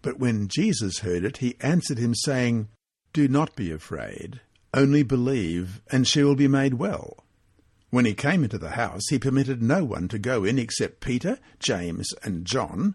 But 0.00 0.19
when 0.19 0.49
Jesus 0.49 1.00
heard 1.00 1.23
it, 1.23 1.37
he 1.37 1.54
answered 1.61 1.99
him, 1.99 2.14
saying, 2.14 2.69
Do 3.12 3.28
not 3.28 3.54
be 3.54 3.71
afraid, 3.71 4.40
only 4.73 5.02
believe, 5.02 5.83
and 5.90 6.09
she 6.09 6.23
will 6.23 6.35
be 6.35 6.49
made 6.49 6.75
well. 6.75 7.26
When 7.90 8.07
he 8.07 8.14
came 8.14 8.42
into 8.42 8.57
the 8.57 8.71
house, 8.71 9.02
he 9.11 9.19
permitted 9.19 9.62
no 9.62 9.85
one 9.85 10.09
to 10.09 10.19
go 10.19 10.45
in 10.45 10.59
except 10.59 11.00
Peter, 11.00 11.38
James, 11.59 12.09
and 12.23 12.47
John, 12.47 12.95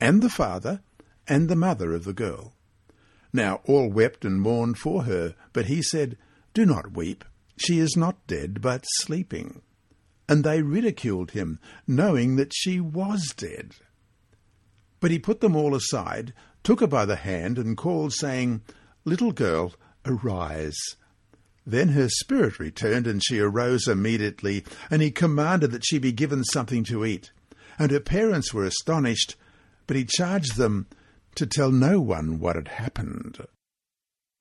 and 0.00 0.22
the 0.22 0.30
father 0.30 0.80
and 1.26 1.50
the 1.50 1.54
mother 1.54 1.92
of 1.92 2.04
the 2.04 2.14
girl. 2.14 2.54
Now 3.32 3.60
all 3.64 3.90
wept 3.90 4.24
and 4.24 4.40
mourned 4.40 4.78
for 4.78 5.04
her, 5.04 5.34
but 5.52 5.66
he 5.66 5.82
said, 5.82 6.16
Do 6.54 6.64
not 6.64 6.92
weep. 6.92 7.24
She 7.56 7.78
is 7.78 7.96
not 7.96 8.26
dead, 8.26 8.60
but 8.60 8.84
sleeping. 8.98 9.62
And 10.28 10.44
they 10.44 10.62
ridiculed 10.62 11.32
him, 11.32 11.58
knowing 11.86 12.36
that 12.36 12.52
she 12.54 12.80
was 12.80 13.34
dead. 13.36 13.72
But 15.00 15.10
he 15.10 15.18
put 15.18 15.40
them 15.40 15.56
all 15.56 15.74
aside, 15.74 16.32
took 16.62 16.80
her 16.80 16.86
by 16.86 17.04
the 17.04 17.16
hand, 17.16 17.58
and 17.58 17.76
called, 17.76 18.12
saying, 18.12 18.62
Little 19.04 19.32
girl, 19.32 19.74
arise. 20.04 20.78
Then 21.66 21.88
her 21.90 22.08
spirit 22.08 22.58
returned, 22.58 23.06
and 23.06 23.22
she 23.24 23.38
arose 23.38 23.86
immediately, 23.86 24.64
and 24.90 25.02
he 25.02 25.10
commanded 25.10 25.70
that 25.72 25.84
she 25.84 25.98
be 25.98 26.12
given 26.12 26.44
something 26.44 26.84
to 26.84 27.04
eat. 27.04 27.30
And 27.78 27.90
her 27.90 28.00
parents 28.00 28.52
were 28.52 28.64
astonished, 28.64 29.36
but 29.86 29.96
he 29.96 30.04
charged 30.04 30.56
them 30.56 30.86
to 31.34 31.46
tell 31.46 31.70
no 31.70 32.00
one 32.00 32.38
what 32.38 32.56
had 32.56 32.68
happened. 32.68 33.38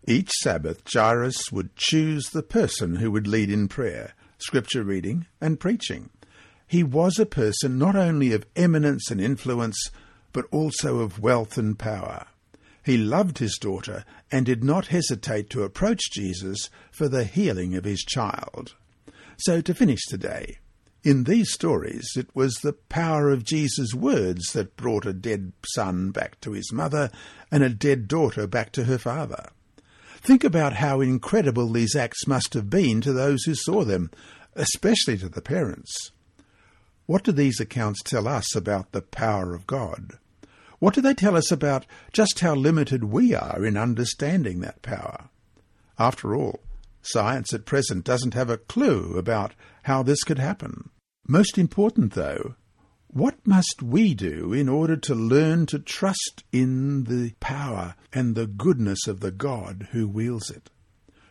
Each 0.07 0.31
Sabbath, 0.41 0.81
Jairus 0.91 1.51
would 1.51 1.75
choose 1.75 2.29
the 2.29 2.43
person 2.43 2.95
who 2.95 3.11
would 3.11 3.27
lead 3.27 3.49
in 3.49 3.67
prayer, 3.67 4.13
scripture 4.37 4.83
reading, 4.83 5.27
and 5.41 5.59
preaching. 5.59 6.09
He 6.67 6.83
was 6.83 7.19
a 7.19 7.25
person 7.25 7.77
not 7.77 7.95
only 7.95 8.33
of 8.33 8.45
eminence 8.55 9.09
and 9.11 9.21
influence, 9.21 9.89
but 10.33 10.45
also 10.51 10.99
of 10.99 11.19
wealth 11.19 11.57
and 11.57 11.77
power. 11.77 12.27
He 12.83 12.97
loved 12.97 13.39
his 13.39 13.57
daughter 13.57 14.05
and 14.31 14.45
did 14.45 14.63
not 14.63 14.87
hesitate 14.87 15.49
to 15.49 15.63
approach 15.63 16.11
Jesus 16.11 16.69
for 16.91 17.09
the 17.09 17.25
healing 17.25 17.75
of 17.75 17.83
his 17.83 18.01
child. 18.01 18.75
So, 19.39 19.61
to 19.61 19.73
finish 19.73 20.05
today, 20.07 20.59
in 21.03 21.23
these 21.23 21.53
stories, 21.53 22.13
it 22.15 22.27
was 22.33 22.55
the 22.55 22.73
power 22.73 23.29
of 23.29 23.43
Jesus' 23.43 23.93
words 23.93 24.51
that 24.53 24.75
brought 24.75 25.05
a 25.05 25.13
dead 25.13 25.53
son 25.73 26.11
back 26.11 26.39
to 26.41 26.51
his 26.51 26.71
mother 26.73 27.09
and 27.51 27.63
a 27.63 27.69
dead 27.69 28.07
daughter 28.07 28.47
back 28.47 28.71
to 28.73 28.85
her 28.85 28.97
father. 28.97 29.49
Think 30.17 30.43
about 30.43 30.73
how 30.73 30.99
incredible 30.99 31.71
these 31.71 31.95
acts 31.95 32.27
must 32.27 32.53
have 32.53 32.69
been 32.69 32.99
to 33.01 33.13
those 33.13 33.43
who 33.43 33.55
saw 33.55 33.83
them, 33.83 34.11
especially 34.55 35.17
to 35.19 35.29
the 35.29 35.41
parents. 35.41 36.11
What 37.05 37.23
do 37.23 37.31
these 37.31 37.61
accounts 37.61 38.01
tell 38.03 38.27
us 38.27 38.53
about 38.55 38.91
the 38.91 39.01
power 39.01 39.53
of 39.53 39.67
God? 39.67 40.17
What 40.79 40.93
do 40.93 41.01
they 41.01 41.13
tell 41.13 41.37
us 41.37 41.51
about 41.51 41.85
just 42.11 42.41
how 42.41 42.53
limited 42.53 43.05
we 43.05 43.33
are 43.33 43.65
in 43.65 43.77
understanding 43.77 44.59
that 44.59 44.81
power? 44.81 45.29
After 45.97 46.35
all, 46.35 46.59
science 47.01 47.53
at 47.53 47.65
present 47.65 48.03
doesn't 48.03 48.33
have 48.33 48.49
a 48.49 48.57
clue 48.57 49.17
about 49.17 49.53
how 49.87 50.03
this 50.03 50.21
could 50.25 50.37
happen. 50.37 50.89
Most 51.29 51.57
important, 51.57 52.13
though, 52.13 52.55
what 53.07 53.35
must 53.47 53.81
we 53.81 54.13
do 54.13 54.51
in 54.51 54.67
order 54.67 54.97
to 54.97 55.15
learn 55.15 55.65
to 55.67 55.79
trust 55.79 56.43
in 56.51 57.05
the 57.05 57.31
power 57.39 57.95
and 58.11 58.35
the 58.35 58.47
goodness 58.47 59.07
of 59.07 59.21
the 59.21 59.31
God 59.31 59.87
who 59.91 60.05
wields 60.05 60.51
it, 60.51 60.69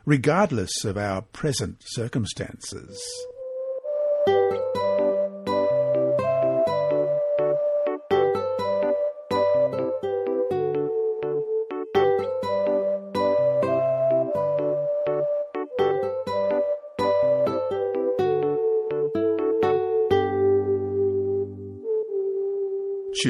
regardless 0.06 0.86
of 0.86 0.96
our 0.96 1.20
present 1.20 1.82
circumstances? 1.84 2.98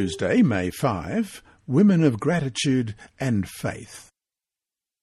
Tuesday, 0.06 0.40
May 0.40 0.70
5, 0.70 1.42
Women 1.66 2.04
of 2.04 2.20
Gratitude 2.20 2.94
and 3.18 3.48
Faith. 3.48 4.08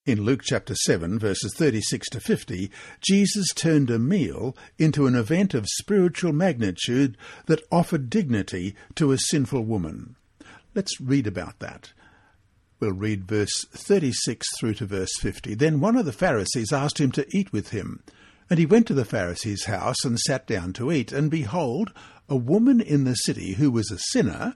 In 0.05 0.21
Luke 0.21 0.39
chapter 0.45 0.75
7, 0.75 1.19
verses 1.19 1.53
36 1.57 2.07
to 2.11 2.21
50, 2.21 2.71
Jesus 3.01 3.49
turned 3.53 3.89
a 3.89 3.99
meal 3.99 4.55
into 4.79 5.05
an 5.05 5.13
event 5.13 5.53
of 5.53 5.67
spiritual 5.67 6.31
magnitude 6.31 7.17
that 7.47 7.61
offered 7.69 8.09
dignity 8.09 8.77
to 8.95 9.11
a 9.11 9.17
sinful 9.17 9.65
woman. 9.65 10.15
Let's 10.73 11.01
read 11.01 11.27
about 11.27 11.59
that. 11.59 11.91
We'll 12.79 12.93
read 12.93 13.25
verse 13.25 13.65
36 13.73 14.47
through 14.57 14.75
to 14.75 14.85
verse 14.85 15.17
50. 15.19 15.55
Then 15.55 15.81
one 15.81 15.97
of 15.97 16.05
the 16.05 16.13
Pharisees 16.13 16.71
asked 16.71 17.01
him 17.01 17.11
to 17.11 17.27
eat 17.37 17.51
with 17.51 17.71
him. 17.71 18.03
And 18.49 18.57
he 18.57 18.65
went 18.65 18.87
to 18.87 18.93
the 18.93 19.03
Pharisee's 19.03 19.65
house 19.65 20.05
and 20.05 20.17
sat 20.17 20.47
down 20.47 20.71
to 20.73 20.93
eat. 20.93 21.11
And 21.11 21.29
behold, 21.29 21.91
a 22.29 22.35
woman 22.37 22.79
in 22.79 23.03
the 23.03 23.15
city 23.15 23.53
who 23.53 23.69
was 23.69 23.91
a 23.91 23.99
sinner, 23.99 24.55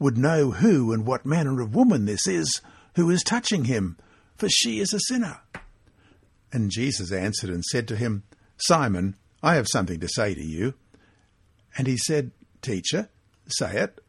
would 0.00 0.18
know 0.18 0.50
who 0.50 0.92
and 0.92 1.06
what 1.06 1.24
manner 1.24 1.60
of 1.60 1.74
woman 1.74 2.06
this 2.06 2.26
is 2.26 2.60
who 2.96 3.08
is 3.10 3.22
touching 3.22 3.66
him, 3.66 3.96
for 4.36 4.48
she 4.48 4.80
is 4.80 4.92
a 4.92 5.00
sinner. 5.06 5.38
And 6.52 6.72
Jesus 6.72 7.12
answered 7.12 7.50
and 7.50 7.64
said 7.64 7.86
to 7.88 7.96
him, 7.96 8.24
Simon, 8.56 9.14
I 9.42 9.54
have 9.54 9.68
something 9.68 10.00
to 10.00 10.08
say 10.08 10.34
to 10.34 10.42
you. 10.42 10.74
And 11.76 11.86
he 11.86 11.96
said, 11.96 12.32
Teacher, 12.62 13.08
say 13.46 13.76
it. 13.76 14.00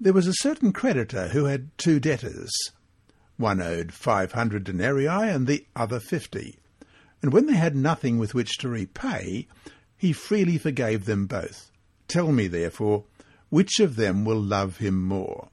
There 0.00 0.14
was 0.14 0.26
a 0.26 0.32
certain 0.34 0.72
creditor 0.72 1.28
who 1.28 1.44
had 1.44 1.76
two 1.76 2.00
debtors. 2.00 2.50
One 3.36 3.60
owed 3.60 3.92
five 3.92 4.32
hundred 4.32 4.64
denarii 4.64 5.06
and 5.06 5.46
the 5.46 5.66
other 5.76 6.00
fifty. 6.00 6.58
And 7.22 7.32
when 7.32 7.46
they 7.46 7.56
had 7.56 7.76
nothing 7.76 8.18
with 8.18 8.34
which 8.34 8.56
to 8.58 8.68
repay, 8.68 9.46
he 9.96 10.12
freely 10.12 10.56
forgave 10.56 11.04
them 11.04 11.26
both. 11.26 11.70
Tell 12.08 12.32
me, 12.32 12.48
therefore, 12.48 13.04
which 13.50 13.80
of 13.80 13.96
them 13.96 14.24
will 14.24 14.40
love 14.40 14.78
him 14.78 15.02
more? 15.02 15.48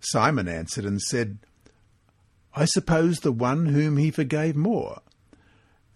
Simon 0.00 0.48
answered 0.48 0.84
and 0.84 1.00
said, 1.02 1.38
I 2.54 2.64
suppose 2.64 3.18
the 3.18 3.32
one 3.32 3.66
whom 3.66 3.98
he 3.98 4.10
forgave 4.10 4.56
more. 4.56 5.02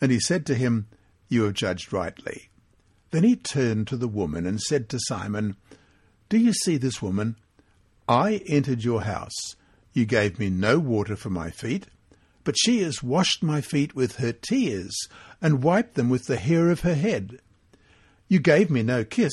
And 0.00 0.12
he 0.12 0.20
said 0.20 0.44
to 0.46 0.54
him, 0.54 0.88
You 1.28 1.44
have 1.44 1.54
judged 1.54 1.92
rightly. 1.92 2.50
Then 3.10 3.24
he 3.24 3.36
turned 3.36 3.86
to 3.88 3.96
the 3.96 4.08
woman 4.08 4.46
and 4.46 4.60
said 4.60 4.88
to 4.90 5.00
Simon, 5.06 5.56
Do 6.28 6.38
you 6.38 6.52
see 6.52 6.76
this 6.76 7.00
woman? 7.00 7.36
I 8.08 8.42
entered 8.46 8.84
your 8.84 9.02
house. 9.02 9.54
You 9.92 10.04
gave 10.04 10.38
me 10.38 10.50
no 10.50 10.78
water 10.78 11.16
for 11.16 11.30
my 11.30 11.50
feet, 11.50 11.86
but 12.44 12.56
she 12.58 12.82
has 12.82 13.02
washed 13.02 13.42
my 13.42 13.60
feet 13.60 13.94
with 13.94 14.16
her 14.16 14.32
tears 14.32 14.96
and 15.40 15.62
wiped 15.62 15.94
them 15.94 16.08
with 16.08 16.26
the 16.26 16.36
hair 16.36 16.70
of 16.70 16.80
her 16.80 16.94
head. 16.94 17.38
You 18.28 18.38
gave 18.38 18.70
me 18.70 18.82
no 18.82 19.04
kiss, 19.04 19.32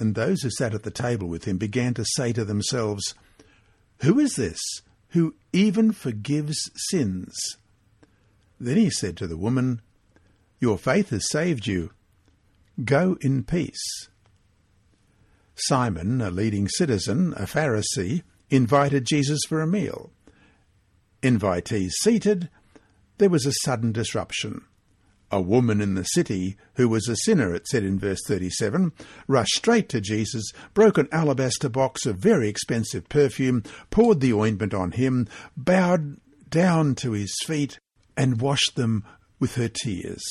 And 0.00 0.14
those 0.14 0.42
who 0.42 0.50
sat 0.50 0.74
at 0.74 0.82
the 0.82 0.90
table 0.90 1.28
with 1.28 1.44
him 1.44 1.58
began 1.58 1.94
to 1.94 2.04
say 2.16 2.32
to 2.32 2.44
themselves, 2.44 3.14
Who 4.00 4.18
is 4.18 4.34
this 4.34 4.58
who 5.10 5.34
even 5.52 5.92
forgives 5.92 6.70
sins? 6.74 7.36
Then 8.58 8.76
he 8.76 8.90
said 8.90 9.16
to 9.18 9.26
the 9.26 9.36
woman, 9.36 9.82
Your 10.58 10.78
faith 10.78 11.10
has 11.10 11.28
saved 11.30 11.66
you 11.66 11.90
Go 12.84 13.18
in 13.20 13.44
peace. 13.44 14.08
Simon, 15.54 16.22
a 16.22 16.30
leading 16.30 16.66
citizen, 16.68 17.34
a 17.36 17.42
Pharisee, 17.42 18.22
invited 18.48 19.04
Jesus 19.04 19.40
for 19.46 19.60
a 19.60 19.66
meal. 19.66 20.10
Invitees 21.22 21.90
seated, 22.00 22.48
there 23.18 23.28
was 23.28 23.44
a 23.44 23.52
sudden 23.64 23.92
disruption. 23.92 24.64
A 25.32 25.40
woman 25.40 25.80
in 25.80 25.94
the 25.94 26.04
city, 26.04 26.56
who 26.74 26.88
was 26.88 27.08
a 27.08 27.16
sinner, 27.16 27.54
it 27.54 27.66
said 27.68 27.84
in 27.84 27.98
verse 27.98 28.20
37, 28.26 28.92
rushed 29.28 29.54
straight 29.54 29.88
to 29.90 30.00
Jesus, 30.00 30.50
broke 30.74 30.98
an 30.98 31.08
alabaster 31.12 31.68
box 31.68 32.04
of 32.04 32.18
very 32.18 32.48
expensive 32.48 33.08
perfume, 33.08 33.62
poured 33.90 34.20
the 34.20 34.32
ointment 34.32 34.74
on 34.74 34.90
him, 34.92 35.28
bowed 35.56 36.16
down 36.48 36.96
to 36.96 37.12
his 37.12 37.34
feet, 37.46 37.78
and 38.16 38.40
washed 38.40 38.74
them 38.74 39.04
with 39.38 39.54
her 39.54 39.68
tears. 39.68 40.22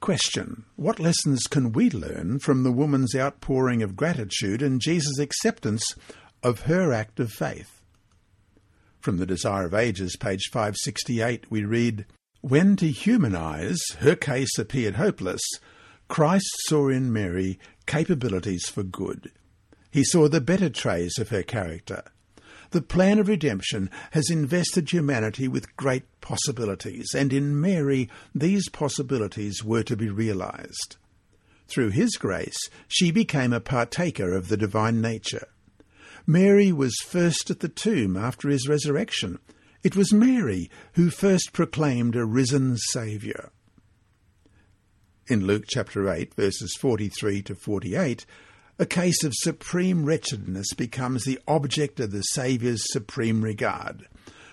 Question 0.00 0.64
What 0.76 0.98
lessons 0.98 1.46
can 1.46 1.72
we 1.72 1.90
learn 1.90 2.38
from 2.38 2.62
the 2.62 2.72
woman's 2.72 3.14
outpouring 3.14 3.82
of 3.82 3.96
gratitude 3.96 4.62
and 4.62 4.80
Jesus' 4.80 5.18
acceptance 5.18 5.84
of 6.42 6.60
her 6.62 6.92
act 6.92 7.20
of 7.20 7.30
faith? 7.30 7.82
From 9.00 9.16
the 9.16 9.26
Desire 9.26 9.66
of 9.66 9.74
Ages, 9.74 10.16
page 10.16 10.48
568, 10.52 11.50
we 11.50 11.64
read 11.64 12.06
When 12.40 12.76
to 12.76 12.90
human 12.90 13.34
eyes 13.34 13.78
her 13.98 14.14
case 14.14 14.58
appeared 14.58 14.94
hopeless, 14.94 15.42
Christ 16.08 16.50
saw 16.66 16.88
in 16.88 17.12
Mary 17.12 17.58
capabilities 17.86 18.68
for 18.68 18.82
good. 18.82 19.30
He 19.90 20.04
saw 20.04 20.28
the 20.28 20.40
better 20.40 20.70
traits 20.70 21.18
of 21.18 21.28
her 21.30 21.42
character 21.42 22.04
the 22.70 22.80
plan 22.80 23.18
of 23.18 23.28
redemption 23.28 23.90
has 24.12 24.30
invested 24.30 24.90
humanity 24.90 25.48
with 25.48 25.76
great 25.76 26.04
possibilities, 26.20 27.14
and 27.14 27.32
in 27.32 27.60
Mary 27.60 28.08
these 28.34 28.68
possibilities 28.68 29.64
were 29.64 29.82
to 29.82 29.96
be 29.96 30.08
realized. 30.08 30.96
Through 31.66 31.90
his 31.90 32.16
grace, 32.16 32.68
she 32.88 33.10
became 33.10 33.52
a 33.52 33.60
partaker 33.60 34.34
of 34.34 34.48
the 34.48 34.56
divine 34.56 35.00
nature. 35.00 35.48
Mary 36.26 36.70
was 36.70 36.94
first 37.04 37.50
at 37.50 37.60
the 37.60 37.68
tomb 37.68 38.16
after 38.16 38.48
his 38.48 38.68
resurrection. 38.68 39.38
It 39.82 39.96
was 39.96 40.12
Mary 40.12 40.70
who 40.92 41.08
first 41.08 41.54
proclaimed 41.54 42.14
a 42.14 42.26
risen 42.26 42.76
Saviour. 42.76 43.50
In 45.26 45.46
Luke 45.46 45.64
chapter 45.68 46.10
8, 46.10 46.34
verses 46.34 46.76
43 46.78 47.40
to 47.42 47.54
48, 47.54 48.26
a 48.78 48.84
case 48.84 49.24
of 49.24 49.32
supreme 49.36 50.04
wretchedness 50.04 50.74
becomes 50.74 51.24
the 51.24 51.38
object 51.48 51.98
of 51.98 52.10
the 52.10 52.20
Saviour's 52.20 52.82
supreme 52.92 53.42
regard. 53.42 54.06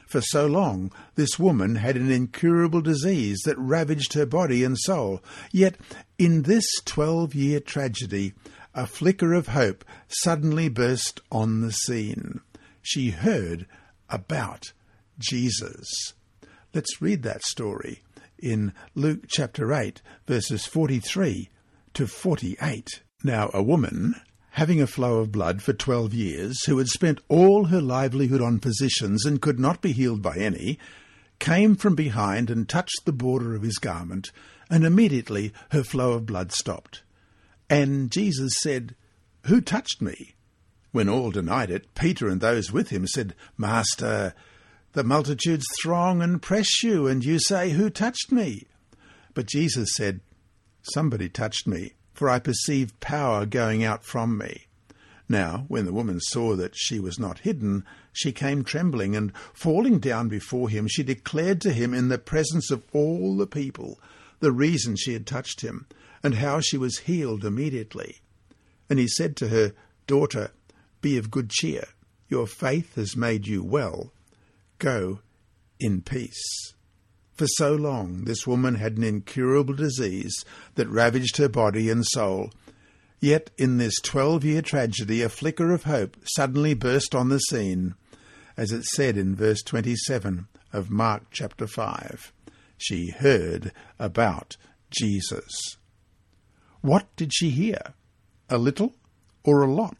For 0.08 0.22
so 0.22 0.46
long, 0.46 0.94
this 1.16 1.38
woman 1.38 1.76
had 1.76 1.98
an 1.98 2.10
incurable 2.10 2.80
disease 2.80 3.42
that 3.44 3.58
ravaged 3.58 4.14
her 4.14 4.26
body 4.26 4.64
and 4.64 4.78
soul. 4.78 5.22
Yet, 5.52 5.76
in 6.18 6.44
this 6.44 6.66
twelve 6.86 7.36
year 7.36 7.60
tragedy, 7.60 8.34
a 8.74 8.88
flicker 8.88 9.34
of 9.34 9.50
hope 9.50 9.84
suddenly 10.08 10.70
burst 10.70 11.20
on 11.30 11.60
the 11.60 11.74
scene. 11.74 12.40
She 12.82 13.10
heard 13.10 13.66
about 14.10 14.72
Jesus. 15.20 16.14
Let's 16.74 17.02
read 17.02 17.24
that 17.24 17.44
story 17.44 18.02
in 18.40 18.74
Luke 18.94 19.26
chapter 19.28 19.74
8, 19.74 20.02
verses 20.28 20.66
43 20.66 21.50
to 21.94 22.08
48. 22.08 23.02
Now, 23.24 23.50
a 23.54 23.64
woman, 23.64 24.16
having 24.52 24.82
a 24.82 24.88
flow 24.88 25.18
of 25.20 25.32
blood 25.32 25.62
for 25.62 25.74
twelve 25.74 26.14
years, 26.14 26.64
who 26.66 26.78
had 26.78 26.88
spent 26.88 27.20
all 27.28 27.66
her 27.66 27.82
livelihood 27.82 28.42
on 28.42 28.60
physicians 28.60 29.26
and 29.26 29.42
could 29.42 29.60
not 29.60 29.82
be 29.82 29.92
healed 29.92 30.22
by 30.22 30.36
any, 30.38 30.78
came 31.40 31.76
from 31.76 31.96
behind 31.96 32.50
and 32.50 32.70
touched 32.70 33.06
the 33.06 33.12
border 33.12 33.56
of 33.56 33.64
his 33.64 33.78
garment, 33.78 34.32
and 34.70 34.86
immediately 34.86 35.54
her 35.72 35.84
flow 35.84 36.14
of 36.14 36.26
blood 36.26 36.52
stopped. 36.52 37.04
And 37.70 38.12
Jesus 38.12 38.54
said, 38.62 38.96
Who 39.46 39.62
touched 39.62 40.02
me? 40.02 40.36
When 40.92 41.10
all 41.10 41.32
denied 41.32 41.70
it, 41.70 41.94
Peter 41.96 42.28
and 42.28 42.40
those 42.40 42.72
with 42.72 42.90
him 42.90 43.08
said, 43.08 43.36
Master, 43.58 44.34
the 44.98 45.04
multitudes 45.04 45.66
throng 45.82 46.22
and 46.22 46.42
press 46.42 46.84
you, 46.84 47.08
and 47.08 47.24
you 47.24 47.40
say, 47.40 47.70
Who 47.70 47.90
touched 47.90 48.32
me? 48.32 48.68
But 49.34 49.48
Jesus 49.48 49.90
said, 49.96 50.20
Somebody 50.82 51.30
touched 51.30 51.68
me 51.68 51.94
for 52.18 52.32
I 52.32 52.40
perceive 52.40 53.00
power 53.00 53.46
going 53.46 53.84
out 53.84 54.04
from 54.04 54.40
me. 54.40 54.66
Now, 55.30 55.66
when 55.68 55.86
the 55.86 55.94
woman 55.94 56.20
saw 56.20 56.56
that 56.56 56.76
she 56.76 57.00
was 57.00 57.20
not 57.20 57.40
hidden, 57.40 57.86
she 58.12 58.32
came 58.32 58.64
trembling, 58.64 59.16
and 59.16 59.32
falling 59.54 60.00
down 60.00 60.28
before 60.28 60.68
him, 60.68 60.88
she 60.88 61.04
declared 61.04 61.62
to 61.62 61.72
him 61.74 61.94
in 61.94 62.08
the 62.08 62.18
presence 62.18 62.72
of 62.72 62.84
all 62.92 63.38
the 63.38 63.46
people 63.46 64.00
the 64.40 64.52
reason 64.52 64.96
she 64.96 65.14
had 65.14 65.28
touched 65.28 65.62
him, 65.62 65.86
and 66.24 66.36
how 66.36 66.60
she 66.60 66.76
was 66.76 67.00
healed 67.00 67.46
immediately. 67.46 68.18
And 68.90 68.98
he 68.98 69.08
said 69.08 69.36
to 69.38 69.50
her, 69.50 69.74
Daughter, 70.08 70.50
be 71.02 71.20
of 71.20 71.30
good 71.30 71.52
cheer. 71.52 71.84
Your 72.30 72.48
faith 72.48 72.96
has 72.96 73.16
made 73.16 73.46
you 73.46 73.64
well. 73.64 74.12
Go 74.80 75.20
in 75.80 76.02
peace. 76.02 76.74
For 77.34 77.48
so 77.48 77.74
long 77.76 78.24
this 78.24 78.48
woman 78.48 78.76
had 78.76 78.98
an 78.98 79.04
incurable 79.04 79.76
disease 79.76 80.44
that 80.76 80.90
ravaged 80.90 81.38
her 81.38 81.50
body 81.50 81.90
and 81.90 82.04
soul 82.06 82.52
Yet 83.20 83.50
in 83.58 83.78
this 83.78 83.96
twelve 84.04 84.46
year 84.46 84.62
tragedy, 84.62 85.24
a 85.24 85.30
flicker 85.30 85.72
of 85.74 85.84
hope 85.84 86.18
suddenly 86.36 86.76
burst 86.76 87.16
on 87.16 87.30
the 87.30 87.40
scene, 87.40 87.96
as 88.56 88.72
it 88.72 88.84
said 88.86 89.18
in 89.18 89.36
verse 89.36 89.64
27 89.64 90.48
of 90.72 90.92
Mark 90.92 91.24
chapter 91.32 91.66
5. 91.66 92.32
She 92.78 93.10
heard 93.10 93.72
about 93.98 94.56
Jesus. 94.92 95.78
What 96.82 97.08
did 97.16 97.34
she 97.34 97.50
hear? 97.50 97.96
A 98.50 98.60
little 98.60 98.94
or 99.44 99.64
a 99.64 99.72
lot? 99.72 99.98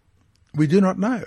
We 0.54 0.68
do 0.68 0.80
not 0.80 1.00
know. 1.00 1.24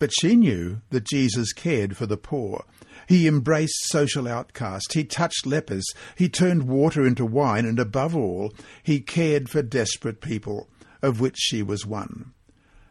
But 0.00 0.10
she 0.20 0.34
knew 0.34 0.80
that 0.90 1.06
Jesus 1.06 1.52
cared 1.52 1.96
for 1.96 2.06
the 2.06 2.16
poor 2.16 2.64
he 3.10 3.26
embraced 3.26 3.88
social 3.88 4.28
outcasts. 4.28 4.94
He 4.94 5.02
touched 5.02 5.44
lepers. 5.44 5.84
He 6.14 6.28
turned 6.28 6.68
water 6.68 7.04
into 7.04 7.26
wine. 7.26 7.66
And 7.66 7.80
above 7.80 8.14
all, 8.14 8.52
he 8.84 9.00
cared 9.00 9.48
for 9.48 9.62
desperate 9.62 10.20
people, 10.20 10.68
of 11.02 11.18
which 11.18 11.36
she 11.36 11.60
was 11.60 11.84
one. 11.84 12.32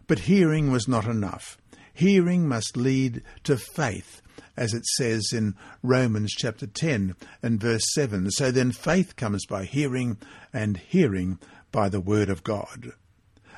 But 0.07 0.19
hearing 0.19 0.71
was 0.71 0.89
not 0.89 1.05
enough. 1.05 1.57
Hearing 1.93 2.49
must 2.49 2.75
lead 2.75 3.23
to 3.45 3.55
faith, 3.55 4.21
as 4.57 4.73
it 4.73 4.85
says 4.97 5.29
in 5.31 5.55
Romans 5.81 6.33
chapter 6.37 6.67
10 6.67 7.15
and 7.41 7.61
verse 7.61 7.85
7. 7.93 8.29
So 8.31 8.51
then 8.51 8.73
faith 8.73 9.15
comes 9.15 9.45
by 9.45 9.63
hearing, 9.63 10.17
and 10.51 10.75
hearing 10.75 11.39
by 11.71 11.87
the 11.87 12.01
word 12.01 12.29
of 12.29 12.43
God. 12.43 12.91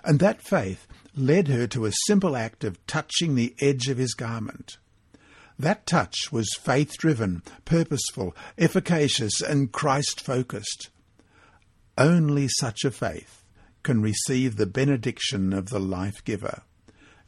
And 0.03 0.19
that 0.19 0.41
faith 0.41 0.87
led 1.15 1.47
her 1.47 1.67
to 1.67 1.85
a 1.85 1.93
simple 2.05 2.35
act 2.35 2.63
of 2.63 2.85
touching 2.87 3.35
the 3.35 3.55
edge 3.59 3.87
of 3.87 3.97
his 3.97 4.13
garment. 4.13 4.77
That 5.59 5.85
touch 5.85 6.31
was 6.31 6.57
faith 6.59 6.97
driven, 6.97 7.43
purposeful, 7.65 8.35
efficacious, 8.57 9.41
and 9.41 9.71
Christ 9.71 10.19
focused. 10.19 10.89
Only 11.97 12.47
such 12.47 12.83
a 12.83 12.91
faith 12.91 13.43
can 13.83 14.01
receive 14.01 14.55
the 14.55 14.65
benediction 14.65 15.53
of 15.53 15.69
the 15.69 15.79
life 15.79 16.23
giver. 16.23 16.63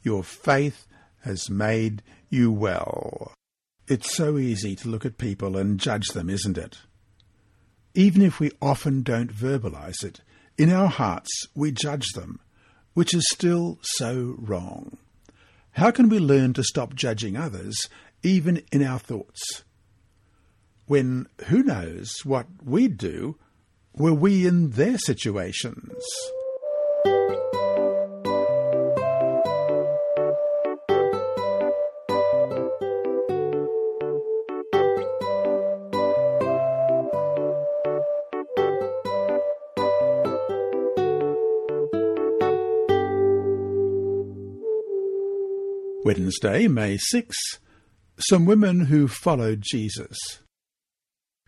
Your 0.02 0.24
faith 0.24 0.86
has 1.20 1.48
made 1.48 2.02
you 2.28 2.50
well. 2.50 3.32
It's 3.86 4.16
so 4.16 4.38
easy 4.38 4.74
to 4.76 4.88
look 4.88 5.04
at 5.04 5.18
people 5.18 5.56
and 5.56 5.78
judge 5.78 6.08
them, 6.08 6.28
isn't 6.28 6.58
it? 6.58 6.78
Even 7.94 8.22
if 8.22 8.40
we 8.40 8.50
often 8.60 9.02
don't 9.02 9.32
verbalize 9.32 10.02
it, 10.02 10.20
in 10.58 10.72
our 10.72 10.88
hearts 10.88 11.30
we 11.54 11.70
judge 11.70 12.08
them, 12.14 12.40
which 12.94 13.14
is 13.14 13.28
still 13.30 13.78
so 13.82 14.34
wrong. 14.38 14.96
How 15.72 15.90
can 15.90 16.08
we 16.08 16.18
learn 16.18 16.52
to 16.54 16.62
stop 16.62 16.94
judging 16.94 17.36
others 17.36 17.88
even 18.24 18.62
in 18.72 18.82
our 18.82 18.98
thoughts. 18.98 19.62
When 20.86 21.28
who 21.46 21.62
knows 21.62 22.24
what 22.24 22.46
we'd 22.64 22.96
do 22.96 23.36
were 23.94 24.14
we 24.14 24.46
in 24.46 24.70
their 24.70 24.98
situations? 24.98 26.02
Wednesday, 46.34 46.66
May 46.66 46.96
6, 46.96 47.36
some 48.18 48.44
women 48.44 48.86
who 48.86 49.06
followed 49.06 49.62
Jesus. 49.62 50.16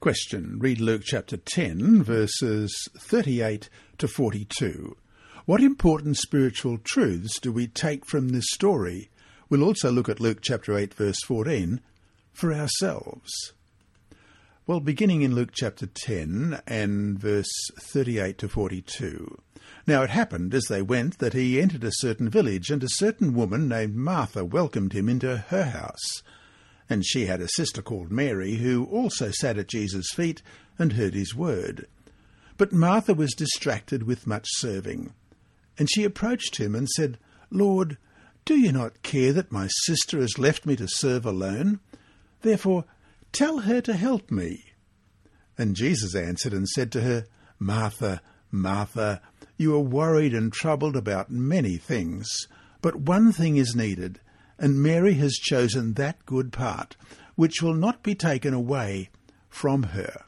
Question. 0.01 0.59
Read 0.61 0.81
Luke 0.81 1.03
chapter 1.05 1.37
10, 1.37 2.05
verses 2.05 2.72
38 2.96 3.68
to 3.99 4.07
42. 4.07 4.96
What 5.44 5.61
important 5.61 6.18
spiritual 6.18 6.79
truths 6.79 7.40
do 7.40 7.51
we 7.51 7.66
take 7.66 8.07
from 8.07 8.29
this 8.29 8.46
story? 8.53 9.11
We'll 9.49 9.64
also 9.64 9.90
look 9.90 10.09
at 10.09 10.20
Luke 10.20 10.38
chapter 10.40 10.77
8, 10.77 10.94
verse 10.94 11.20
14, 11.25 11.81
for 12.33 12.53
ourselves. 12.53 13.33
Well, 14.68 14.81
beginning 14.81 15.22
in 15.22 15.35
Luke 15.35 15.51
chapter 15.53 15.87
10 15.87 16.61
and 16.68 17.18
verse 17.18 17.53
38 17.81 18.38
to 18.38 18.49
42. 18.49 19.42
Now 19.87 20.03
it 20.03 20.11
happened 20.11 20.53
as 20.53 20.64
they 20.64 20.83
went 20.83 21.18
that 21.18 21.33
he 21.33 21.61
entered 21.61 21.85
a 21.85 21.92
certain 21.92 22.29
village, 22.29 22.70
and 22.70 22.83
a 22.83 22.88
certain 22.88 23.35
woman 23.35 23.68
named 23.68 23.94
Martha 23.94 24.44
welcomed 24.44 24.92
him 24.92 25.09
into 25.09 25.37
her 25.37 25.64
house 25.64 26.22
and 26.88 27.05
she 27.05 27.27
had 27.27 27.40
a 27.40 27.49
sister 27.49 27.83
called 27.83 28.12
Mary, 28.12 28.57
who 28.57 28.85
also 28.87 29.31
sat 29.31 29.59
at 29.59 29.68
Jesus' 29.68 30.11
feet 30.14 30.42
and 30.79 30.92
heard 30.92 31.14
his 31.14 31.35
word. 31.35 31.87
But 32.57 32.72
Martha 32.72 33.14
was 33.14 33.35
distracted 33.35 34.05
with 34.05 34.27
much 34.27 34.46
serving. 34.49 35.12
And 35.79 35.90
she 35.90 36.05
approached 36.05 36.57
him 36.57 36.75
and 36.75 36.88
said, 36.88 37.18
Lord, 37.51 37.99
do 38.44 38.59
you 38.59 38.72
not 38.72 39.03
care 39.03 39.33
that 39.33 39.53
my 39.53 39.68
sister 39.68 40.20
has 40.20 40.38
left 40.38 40.64
me 40.64 40.77
to 40.77 40.87
serve 40.88 41.27
alone? 41.27 41.81
Therefore, 42.42 42.85
tell 43.33 43.61
her 43.61 43.81
to 43.83 43.94
help 43.94 44.31
me. 44.31 44.64
And 45.59 45.77
Jesus 45.77 46.14
answered 46.14 46.53
and 46.53 46.68
said 46.68 46.92
to 46.92 47.01
her, 47.01 47.27
Martha, 47.59 48.22
Martha, 48.51 49.20
you 49.57 49.75
are 49.75 49.81
worried 49.81 50.35
and 50.35 50.53
troubled 50.53 50.97
about 50.97 51.31
many 51.31 51.77
things, 51.77 52.29
but 52.81 52.97
one 52.97 53.33
thing 53.33 53.57
is 53.57 53.75
needed 53.75 54.21
and 54.59 54.83
Mary 54.83 55.14
has 55.14 55.35
chosen 55.35 55.95
that 55.95 56.25
good 56.25 56.53
part, 56.53 56.97
which 57.35 57.62
will 57.62 57.75
not 57.75 58.03
be 58.03 58.14
taken 58.14 58.55
away 58.55 59.11
from 59.49 59.83
her. 59.85 60.25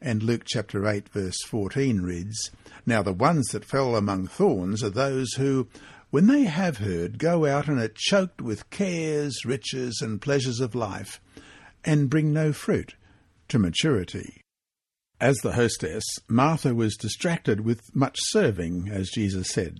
And 0.00 0.22
Luke 0.22 0.44
chapter 0.46 0.86
8, 0.86 1.08
verse 1.08 1.42
14 1.44 2.00
reads, 2.00 2.50
Now 2.86 3.02
the 3.02 3.12
ones 3.12 3.48
that 3.48 3.64
fell 3.64 3.96
among 3.96 4.28
thorns 4.28 4.82
are 4.82 4.90
those 4.90 5.34
who, 5.34 5.68
when 6.10 6.28
they 6.28 6.44
have 6.44 6.78
heard, 6.78 7.18
go 7.18 7.46
out 7.46 7.68
and 7.68 7.78
are 7.78 7.92
choked 7.92 8.40
with 8.40 8.70
cares, 8.70 9.44
riches, 9.44 10.00
and 10.00 10.22
pleasures 10.22 10.60
of 10.60 10.74
life, 10.74 11.20
and 11.84 12.08
bring 12.08 12.32
no 12.32 12.52
fruit 12.52 12.94
to 13.48 13.58
maturity. 13.58 14.42
As 15.20 15.36
the 15.38 15.52
hostess, 15.52 16.04
Martha 16.28 16.74
was 16.74 16.96
distracted 16.96 17.62
with 17.62 17.94
much 17.94 18.16
serving, 18.20 18.88
as 18.88 19.10
Jesus 19.10 19.50
said, 19.50 19.78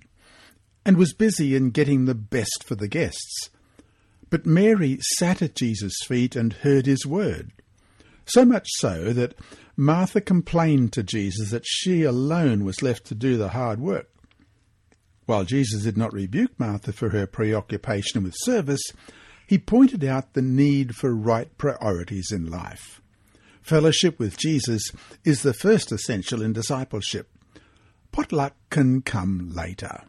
and 0.85 0.97
was 0.97 1.13
busy 1.13 1.55
in 1.55 1.69
getting 1.69 2.05
the 2.05 2.15
best 2.15 2.63
for 2.65 2.75
the 2.75 2.89
guests. 2.89 3.49
But 4.29 4.45
Mary 4.45 4.99
sat 5.17 5.41
at 5.41 5.55
Jesus' 5.55 5.95
feet 6.05 6.35
and 6.35 6.53
heard 6.53 6.85
his 6.85 7.05
word. 7.05 7.51
So 8.25 8.43
much 8.43 8.67
so 8.77 9.13
that 9.13 9.33
Martha 9.77 10.19
complained 10.19 10.91
to 10.93 11.03
Jesus 11.03 11.51
that 11.51 11.65
she 11.65 12.03
alone 12.03 12.65
was 12.65 12.83
left 12.83 13.05
to 13.05 13.15
do 13.15 13.37
the 13.37 13.49
hard 13.49 13.79
work. 13.79 14.09
While 15.25 15.45
Jesus 15.45 15.83
did 15.83 15.97
not 15.97 16.11
rebuke 16.11 16.59
Martha 16.59 16.91
for 16.91 17.09
her 17.09 17.25
preoccupation 17.25 18.23
with 18.23 18.35
service, 18.37 18.81
he 19.47 19.57
pointed 19.57 20.03
out 20.03 20.33
the 20.33 20.41
need 20.41 20.95
for 20.95 21.15
right 21.15 21.55
priorities 21.57 22.31
in 22.31 22.51
life. 22.51 23.01
Fellowship 23.69 24.17
with 24.17 24.35
Jesus 24.35 24.91
is 25.23 25.43
the 25.43 25.53
first 25.53 25.91
essential 25.91 26.41
in 26.41 26.53
discipleship. 26.53 27.29
Potluck 28.11 28.55
can 28.71 29.03
come 29.03 29.51
later. 29.53 30.05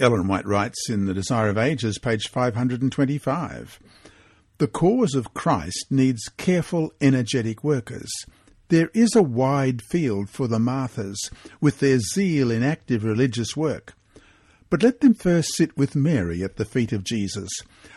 Ellen 0.00 0.26
White 0.26 0.44
writes 0.44 0.90
in 0.90 1.04
The 1.04 1.14
Desire 1.14 1.50
of 1.50 1.56
Ages, 1.56 2.00
page 2.00 2.26
525 2.26 3.78
The 4.58 4.66
cause 4.66 5.14
of 5.14 5.34
Christ 5.34 5.86
needs 5.88 6.28
careful, 6.36 6.92
energetic 7.00 7.62
workers. 7.62 8.10
There 8.70 8.90
is 8.92 9.14
a 9.14 9.22
wide 9.22 9.80
field 9.80 10.28
for 10.28 10.48
the 10.48 10.58
Marthas, 10.58 11.30
with 11.60 11.78
their 11.78 12.00
zeal 12.00 12.50
in 12.50 12.64
active 12.64 13.04
religious 13.04 13.56
work. 13.56 13.94
But 14.68 14.82
let 14.82 15.00
them 15.00 15.14
first 15.14 15.54
sit 15.54 15.76
with 15.76 15.94
Mary 15.94 16.42
at 16.42 16.56
the 16.56 16.64
feet 16.64 16.92
of 16.92 17.04
Jesus. 17.04 17.48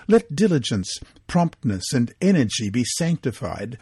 Let 0.08 0.36
diligence, 0.36 1.00
promptness, 1.26 1.92
and 1.94 2.14
energy 2.22 2.70
be 2.70 2.84
sanctified 2.84 3.80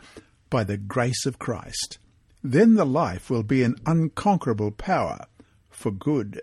by 0.49 0.63
the 0.63 0.77
grace 0.77 1.25
of 1.25 1.39
Christ. 1.39 1.97
Then 2.43 2.75
the 2.75 2.85
life 2.85 3.29
will 3.29 3.43
be 3.43 3.63
an 3.63 3.75
unconquerable 3.85 4.71
power 4.71 5.25
for 5.69 5.91
good. 5.91 6.41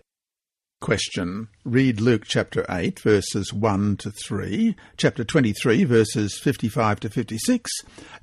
Question. 0.80 1.48
Read 1.64 2.00
Luke 2.00 2.24
chapter 2.26 2.66
8, 2.68 3.00
verses 3.00 3.52
1 3.52 3.96
to 3.98 4.10
3, 4.10 4.76
chapter 4.96 5.24
23, 5.24 5.84
verses 5.84 6.38
55 6.38 7.00
to 7.00 7.08
56, 7.08 7.70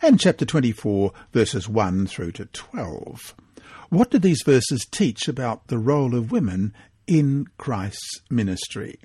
and 0.02 0.20
chapter 0.20 0.46
24, 0.46 1.12
verses 1.34 1.68
1 1.68 2.08
through 2.08 2.34
to 2.34 2.46
12. 2.46 3.36
What 3.90 4.12
do 4.12 4.20
these 4.20 4.44
verses 4.46 4.86
teach 4.90 5.28
about 5.28 5.68
the 5.68 5.80
role 5.80 6.16
of 6.16 6.32
women 6.32 6.74
in 7.12 7.46
Christ's 7.58 8.22
ministry. 8.30 8.98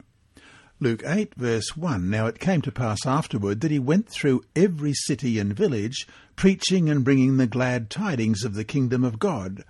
Luke 0.79 1.03
8, 1.07 1.35
verse 1.37 1.75
1 1.75 2.11
Now 2.11 2.27
it 2.27 2.39
came 2.39 2.61
to 2.61 2.71
pass 2.71 3.07
afterward 3.07 3.63
that 3.63 3.71
he 3.71 3.79
went 3.79 4.11
through 4.11 4.43
every 4.55 4.93
city 4.93 5.39
and 5.39 5.57
village, 5.57 6.07
preaching 6.37 6.91
and 6.91 7.03
bringing 7.03 7.39
the 7.39 7.47
glad 7.47 7.89
tidings 7.89 8.45
of 8.45 8.53
the 8.53 8.65
kingdom 8.65 9.03
of 9.03 9.19
God. 9.19 9.65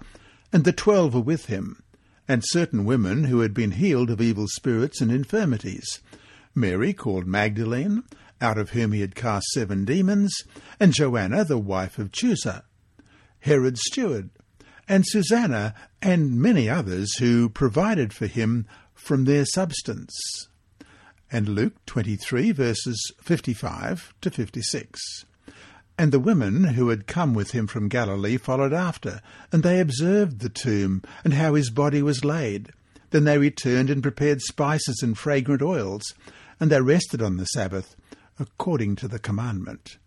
And 0.52 0.64
the 0.64 0.72
twelve 0.72 1.14
were 1.14 1.20
with 1.20 1.46
him, 1.46 1.80
and 2.26 2.42
certain 2.44 2.84
women 2.84 3.24
who 3.24 3.38
had 3.38 3.54
been 3.54 3.70
healed 3.70 4.10
of 4.10 4.20
evil 4.20 4.46
spirits 4.48 5.00
and 5.00 5.12
infirmities. 5.12 6.00
Mary, 6.56 6.92
called 6.92 7.28
Magdalene, 7.28 8.02
out 8.40 8.58
of 8.58 8.70
whom 8.70 8.90
he 8.90 9.00
had 9.00 9.14
cast 9.14 9.46
seven 9.52 9.84
demons, 9.84 10.34
and 10.80 10.92
Joanna, 10.92 11.44
the 11.44 11.56
wife 11.56 12.00
of 12.00 12.10
Chuza, 12.10 12.64
Herod's 13.38 13.82
steward, 13.84 14.30
and 14.88 15.04
Susanna, 15.06 15.72
and 16.02 16.40
many 16.40 16.68
others 16.68 17.16
who 17.18 17.48
provided 17.48 18.12
for 18.12 18.26
him 18.26 18.66
from 18.92 19.24
their 19.24 19.44
substance. 19.44 20.12
And 21.36 21.50
Luke 21.50 21.84
23, 21.84 22.50
verses 22.52 23.12
55 23.20 24.14
to 24.22 24.30
56. 24.30 25.26
And 25.98 26.10
the 26.10 26.18
women 26.18 26.64
who 26.64 26.88
had 26.88 27.06
come 27.06 27.34
with 27.34 27.50
him 27.50 27.66
from 27.66 27.90
Galilee 27.90 28.38
followed 28.38 28.72
after, 28.72 29.20
and 29.52 29.62
they 29.62 29.78
observed 29.78 30.38
the 30.38 30.48
tomb, 30.48 31.02
and 31.24 31.34
how 31.34 31.52
his 31.52 31.68
body 31.68 32.00
was 32.00 32.24
laid. 32.24 32.70
Then 33.10 33.24
they 33.24 33.36
returned 33.36 33.90
and 33.90 34.02
prepared 34.02 34.40
spices 34.40 35.02
and 35.02 35.18
fragrant 35.18 35.60
oils, 35.60 36.14
and 36.58 36.70
they 36.70 36.80
rested 36.80 37.20
on 37.20 37.36
the 37.36 37.44
Sabbath, 37.44 37.96
according 38.38 38.96
to 38.96 39.06
the 39.06 39.18
commandment. 39.18 39.98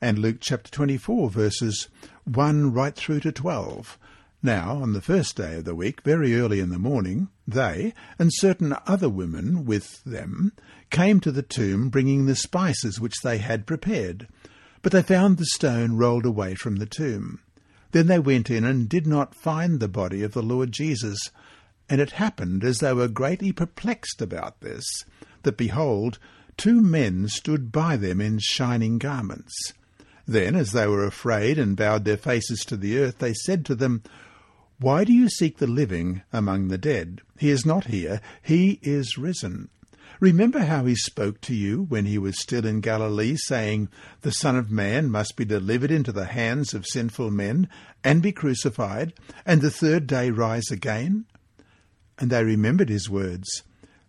And 0.00 0.20
Luke 0.20 0.36
chapter 0.38 0.70
24, 0.70 1.28
verses 1.28 1.88
1 2.24 2.72
right 2.72 2.94
through 2.94 3.18
to 3.18 3.32
12. 3.32 3.98
Now, 4.42 4.76
on 4.76 4.92
the 4.92 5.00
first 5.00 5.36
day 5.36 5.56
of 5.56 5.64
the 5.64 5.74
week, 5.74 6.02
very 6.02 6.38
early 6.38 6.60
in 6.60 6.68
the 6.68 6.78
morning, 6.78 7.28
they, 7.46 7.92
and 8.20 8.30
certain 8.32 8.74
other 8.86 9.08
women 9.08 9.64
with 9.64 10.02
them, 10.04 10.52
came 10.90 11.18
to 11.20 11.32
the 11.32 11.42
tomb 11.42 11.88
bringing 11.88 12.26
the 12.26 12.36
spices 12.36 13.00
which 13.00 13.20
they 13.22 13.38
had 13.38 13.66
prepared. 13.66 14.28
But 14.80 14.92
they 14.92 15.02
found 15.02 15.38
the 15.38 15.46
stone 15.46 15.96
rolled 15.96 16.24
away 16.24 16.54
from 16.54 16.76
the 16.76 16.86
tomb. 16.86 17.40
Then 17.90 18.06
they 18.06 18.20
went 18.20 18.48
in 18.48 18.64
and 18.64 18.88
did 18.88 19.06
not 19.06 19.34
find 19.34 19.80
the 19.80 19.88
body 19.88 20.22
of 20.22 20.34
the 20.34 20.42
Lord 20.42 20.70
Jesus. 20.70 21.18
And 21.88 22.00
it 22.00 22.12
happened, 22.12 22.62
as 22.62 22.78
they 22.78 22.92
were 22.92 23.08
greatly 23.08 23.50
perplexed 23.50 24.22
about 24.22 24.60
this, 24.60 24.84
that 25.42 25.56
behold, 25.56 26.20
two 26.56 26.80
men 26.80 27.26
stood 27.28 27.72
by 27.72 27.96
them 27.96 28.20
in 28.20 28.38
shining 28.38 28.98
garments. 28.98 29.72
Then, 30.28 30.56
as 30.56 30.72
they 30.72 30.86
were 30.86 31.06
afraid 31.06 31.58
and 31.58 31.74
bowed 31.74 32.04
their 32.04 32.18
faces 32.18 32.60
to 32.66 32.76
the 32.76 32.98
earth, 32.98 33.16
they 33.16 33.32
said 33.32 33.64
to 33.64 33.74
them, 33.74 34.02
Why 34.78 35.04
do 35.04 35.12
you 35.14 35.30
seek 35.30 35.56
the 35.56 35.66
living 35.66 36.20
among 36.34 36.68
the 36.68 36.76
dead? 36.76 37.22
He 37.38 37.48
is 37.48 37.64
not 37.64 37.86
here, 37.86 38.20
he 38.42 38.78
is 38.82 39.16
risen. 39.16 39.70
Remember 40.20 40.58
how 40.58 40.84
he 40.84 40.96
spoke 40.96 41.40
to 41.42 41.54
you 41.54 41.84
when 41.84 42.04
he 42.04 42.18
was 42.18 42.38
still 42.38 42.66
in 42.66 42.82
Galilee, 42.82 43.36
saying, 43.38 43.88
The 44.20 44.32
Son 44.32 44.54
of 44.54 44.70
Man 44.70 45.10
must 45.10 45.34
be 45.34 45.46
delivered 45.46 45.90
into 45.90 46.12
the 46.12 46.26
hands 46.26 46.74
of 46.74 46.84
sinful 46.84 47.30
men, 47.30 47.66
and 48.04 48.20
be 48.20 48.32
crucified, 48.32 49.14
and 49.46 49.62
the 49.62 49.70
third 49.70 50.06
day 50.06 50.30
rise 50.30 50.70
again? 50.70 51.24
And 52.18 52.28
they 52.28 52.44
remembered 52.44 52.90
his 52.90 53.08
words. 53.08 53.62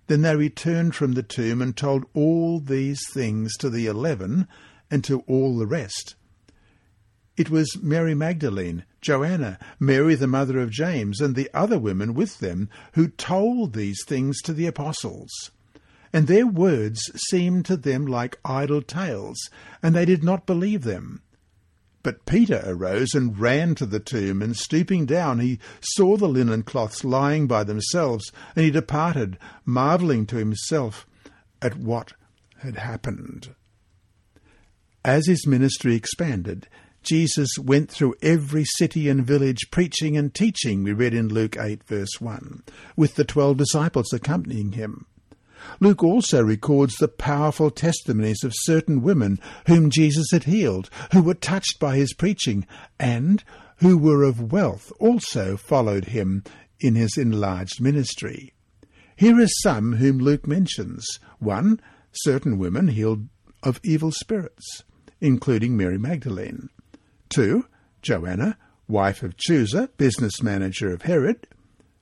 Then 0.08 0.24
they 0.24 0.36
returned 0.36 0.96
from 0.96 1.14
the 1.14 1.24
tomb 1.24 1.62
and 1.62 1.78
told 1.78 2.04
all 2.14 2.60
these 2.60 3.00
things 3.14 3.56
to 3.58 3.70
the 3.70 3.86
eleven 3.86 4.50
and 4.92 5.04
to 5.04 5.22
all 5.28 5.58
the 5.58 5.68
rest. 5.68 6.16
It 7.38 7.50
was 7.50 7.82
Mary 7.82 8.16
Magdalene, 8.16 8.84
Joanna, 9.02 9.58
Mary 9.80 10.16
the 10.16 10.28
mother 10.28 10.60
of 10.60 10.72
James, 10.72 11.22
and 11.22 11.36
the 11.36 11.50
other 11.54 11.80
women 11.80 12.14
with 12.14 12.40
them 12.40 12.70
who 12.94 13.08
told 13.08 13.74
these 13.74 14.04
things 14.06 14.42
to 14.42 14.54
the 14.54 14.66
apostles 14.66 15.52
and 16.12 16.28
their 16.28 16.48
words 16.48 17.00
seemed 17.30 17.66
to 17.66 17.78
them 17.78 18.06
like 18.06 18.40
idle 18.44 18.82
tales, 18.82 19.50
and 19.82 19.96
they 19.96 20.06
did 20.06 20.24
not 20.24 20.46
believe 20.46 20.84
them. 20.84 21.22
But 22.02 22.26
Peter 22.26 22.64
arose 22.66 23.14
and 23.14 23.38
ran 23.38 23.76
to 23.76 23.86
the 23.86 24.00
tomb, 24.00 24.42
and 24.42 24.56
stooping 24.56 25.06
down, 25.06 25.40
he 25.40 25.60
saw 25.82 26.18
the 26.18 26.28
linen 26.28 26.64
cloths 26.64 27.04
lying 27.04 27.46
by 27.46 27.64
themselves, 27.64 28.32
and 28.56 28.66
he 28.66 28.72
departed, 28.72 29.38
marvelling 29.66 30.26
to 30.28 30.38
himself 30.38 31.06
at 31.62 31.78
what 31.78 32.14
had 32.60 32.78
happened. 32.78 33.54
As 35.06 35.28
his 35.28 35.48
ministry 35.48 35.96
expanded, 35.96 36.68
Jesus 37.04 37.50
went 37.58 37.90
through 37.90 38.16
every 38.22 38.66
city 38.66 39.08
and 39.08 39.26
village 39.26 39.72
preaching 39.72 40.18
and 40.18 40.34
teaching, 40.34 40.84
we 40.84 40.92
read 40.92 41.14
in 41.14 41.30
Luke 41.30 41.56
8, 41.58 41.84
verse 41.86 42.20
1, 42.20 42.64
with 42.98 43.16
the 43.16 43.24
twelve 43.24 43.58
disciples 43.58 44.12
accompanying 44.12 44.74
him. 44.74 45.06
Luke 45.80 46.04
also 46.04 46.44
records 46.44 46.96
the 46.96 47.08
powerful 47.08 47.72
testimonies 47.72 48.44
of 48.44 48.54
certain 48.56 49.02
women 49.02 49.40
whom 49.68 49.90
Jesus 49.90 50.28
had 50.32 50.44
healed, 50.44 50.90
who 51.14 51.22
were 51.22 51.34
touched 51.34 51.80
by 51.80 51.96
his 51.96 52.14
preaching, 52.14 52.68
and 53.00 53.44
who 53.78 53.98
were 53.98 54.24
of 54.24 54.52
wealth 54.52 54.92
also 55.00 55.56
followed 55.56 56.06
him 56.06 56.44
in 56.80 56.96
his 56.96 57.18
enlarged 57.18 57.82
ministry. 57.82 58.54
Here 59.16 59.40
are 59.40 59.48
some 59.48 59.96
whom 59.96 60.18
Luke 60.18 60.48
mentions. 60.48 61.06
One, 61.40 61.80
certain 62.12 62.58
women 62.58 62.90
healed 62.90 63.28
of 63.64 63.80
evil 63.84 64.12
spirits, 64.12 64.84
including 65.20 65.76
Mary 65.76 65.98
Magdalene. 65.98 66.70
Two, 67.30 67.66
Joanna, 68.02 68.58
wife 68.88 69.24
of 69.24 69.38
Chuza, 69.38 69.90
business 69.98 70.42
manager 70.42 70.94
of 70.94 71.04
Herod. 71.04 71.48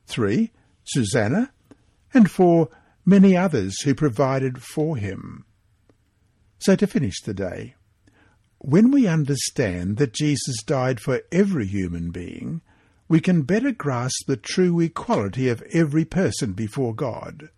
Three, 0.05 0.51
Susanna. 0.83 1.51
And 2.13 2.31
four, 2.31 2.69
many 3.05 3.35
others 3.35 3.81
who 3.81 3.93
provided 3.93 4.61
for 4.61 4.97
him. 4.97 5.45
So 6.59 6.75
to 6.75 6.87
finish 6.87 7.21
the 7.21 7.33
day, 7.33 7.75
when 8.59 8.91
we 8.91 9.07
understand 9.07 9.97
that 9.97 10.13
Jesus 10.13 10.63
died 10.63 10.99
for 10.99 11.21
every 11.31 11.67
human 11.67 12.11
being, 12.11 12.61
we 13.07 13.19
can 13.19 13.43
better 13.43 13.71
grasp 13.71 14.25
the 14.25 14.37
true 14.37 14.79
equality 14.79 15.47
of 15.47 15.61
every 15.73 16.05
person 16.05 16.53
before 16.53 16.93
God. 16.93 17.49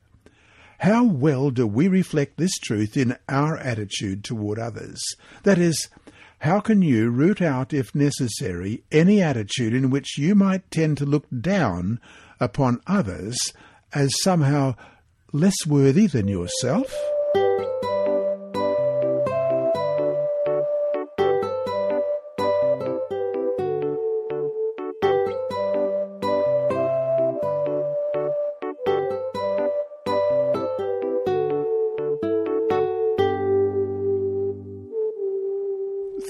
How 0.79 1.03
well 1.03 1.51
do 1.51 1.67
we 1.67 1.89
reflect 1.89 2.37
this 2.37 2.57
truth 2.63 2.95
in 2.95 3.17
our 3.27 3.57
attitude 3.57 4.23
toward 4.23 4.57
others? 4.57 5.01
That 5.43 5.57
is, 5.57 5.89
how 6.39 6.61
can 6.61 6.81
you 6.81 7.09
root 7.09 7.41
out, 7.41 7.73
if 7.73 7.93
necessary, 7.93 8.83
any 8.89 9.21
attitude 9.21 9.73
in 9.73 9.89
which 9.89 10.17
you 10.17 10.35
might 10.35 10.71
tend 10.71 10.97
to 10.99 11.05
look 11.05 11.25
down 11.41 11.99
upon 12.39 12.79
others 12.87 13.37
as 13.93 14.21
somehow 14.21 14.75
less 15.33 15.65
worthy 15.67 16.07
than 16.07 16.29
yourself? 16.29 16.95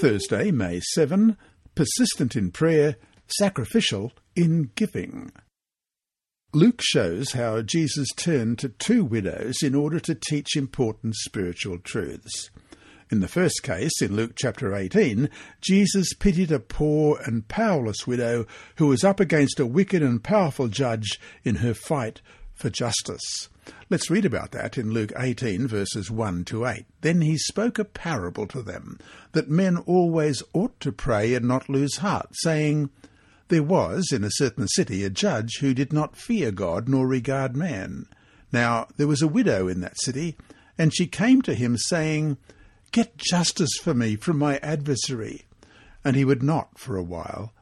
Thursday, 0.00 0.50
May 0.50 0.80
7, 0.94 1.36
persistent 1.74 2.34
in 2.34 2.50
prayer, 2.52 2.96
sacrificial 3.26 4.12
in 4.34 4.70
giving. 4.74 5.30
Luke 6.54 6.80
shows 6.80 7.32
how 7.32 7.60
Jesus 7.60 8.08
turned 8.16 8.58
to 8.60 8.70
two 8.70 9.04
widows 9.04 9.56
in 9.62 9.74
order 9.74 10.00
to 10.00 10.14
teach 10.14 10.56
important 10.56 11.16
spiritual 11.16 11.78
truths. 11.78 12.48
In 13.10 13.20
the 13.20 13.28
first 13.28 13.62
case, 13.62 14.00
in 14.00 14.16
Luke 14.16 14.32
chapter 14.36 14.74
18, 14.74 15.28
Jesus 15.60 16.14
pitied 16.14 16.50
a 16.50 16.60
poor 16.60 17.20
and 17.26 17.46
powerless 17.46 18.06
widow 18.06 18.46
who 18.76 18.86
was 18.86 19.04
up 19.04 19.20
against 19.20 19.60
a 19.60 19.66
wicked 19.66 20.02
and 20.02 20.24
powerful 20.24 20.68
judge 20.68 21.20
in 21.44 21.56
her 21.56 21.74
fight 21.74 22.22
for 22.54 22.70
justice. 22.70 23.50
Let's 23.88 24.10
read 24.10 24.24
about 24.24 24.52
that 24.52 24.78
in 24.78 24.92
Luke 24.92 25.12
18, 25.16 25.66
verses 25.66 26.10
1 26.10 26.44
to 26.46 26.66
8. 26.66 26.86
Then 27.00 27.20
he 27.20 27.36
spoke 27.38 27.78
a 27.78 27.84
parable 27.84 28.46
to 28.48 28.62
them, 28.62 28.98
that 29.32 29.50
men 29.50 29.76
always 29.78 30.42
ought 30.52 30.78
to 30.80 30.92
pray 30.92 31.34
and 31.34 31.46
not 31.46 31.68
lose 31.68 31.96
heart, 31.96 32.28
saying, 32.32 32.90
there 33.50 33.62
was 33.64 34.12
in 34.12 34.22
a 34.22 34.30
certain 34.30 34.68
city 34.68 35.02
a 35.02 35.10
judge 35.10 35.58
who 35.60 35.74
did 35.74 35.92
not 35.92 36.16
fear 36.16 36.52
God 36.52 36.88
nor 36.88 37.08
regard 37.08 37.56
man. 37.56 38.06
Now 38.52 38.86
there 38.96 39.08
was 39.08 39.22
a 39.22 39.28
widow 39.28 39.66
in 39.66 39.80
that 39.80 40.00
city, 40.00 40.36
and 40.78 40.94
she 40.94 41.08
came 41.08 41.42
to 41.42 41.54
him, 41.54 41.76
saying, 41.76 42.38
Get 42.92 43.18
justice 43.18 43.76
for 43.82 43.92
me 43.92 44.14
from 44.14 44.38
my 44.38 44.58
adversary. 44.58 45.46
And 46.04 46.14
he 46.14 46.24
would 46.24 46.44
not 46.44 46.78
for 46.78 46.96
a 46.96 47.02
while. 47.02 47.52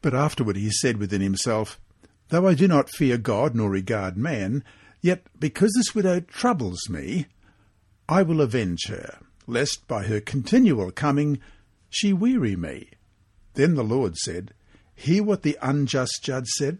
But 0.00 0.14
afterward 0.14 0.56
he 0.56 0.70
said 0.70 0.96
within 0.96 1.20
himself, 1.20 1.78
Though 2.30 2.48
I 2.48 2.54
do 2.54 2.66
not 2.66 2.88
fear 2.88 3.18
God 3.18 3.54
nor 3.54 3.68
regard 3.68 4.16
man, 4.16 4.64
yet 5.04 5.26
because 5.38 5.70
this 5.76 5.94
widow 5.94 6.18
troubles 6.18 6.88
me, 6.88 7.26
I 8.08 8.22
will 8.22 8.40
avenge 8.40 8.86
her, 8.88 9.18
lest 9.46 9.86
by 9.86 10.04
her 10.04 10.18
continual 10.18 10.90
coming 10.92 11.40
she 11.90 12.14
weary 12.14 12.56
me. 12.56 12.88
Then 13.52 13.74
the 13.74 13.84
Lord 13.84 14.16
said, 14.16 14.54
Hear 14.94 15.22
what 15.22 15.42
the 15.42 15.58
unjust 15.60 16.20
judge 16.22 16.46
said. 16.56 16.78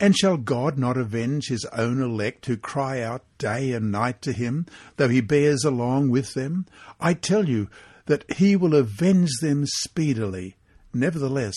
And 0.00 0.16
shall 0.16 0.38
God 0.38 0.78
not 0.78 0.96
avenge 0.96 1.48
his 1.48 1.66
own 1.66 2.00
elect 2.00 2.46
who 2.46 2.56
cry 2.56 3.02
out 3.02 3.24
day 3.36 3.72
and 3.72 3.92
night 3.92 4.22
to 4.22 4.32
him, 4.32 4.64
though 4.96 5.08
he 5.08 5.20
bears 5.20 5.64
along 5.64 6.08
with 6.08 6.32
them? 6.32 6.64
I 6.98 7.12
tell 7.12 7.46
you 7.46 7.68
that 8.06 8.24
he 8.38 8.56
will 8.56 8.74
avenge 8.74 9.30
them 9.42 9.66
speedily. 9.66 10.56
Nevertheless, 10.94 11.54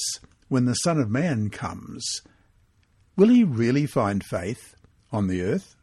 when 0.50 0.66
the 0.66 0.74
Son 0.74 1.00
of 1.00 1.10
Man 1.10 1.50
comes, 1.50 2.22
will 3.16 3.30
he 3.30 3.46
really 3.46 3.86
find 3.86 4.22
faith 4.22 4.76
on 5.14 5.28
the 5.28 5.42
earth? 5.42 5.77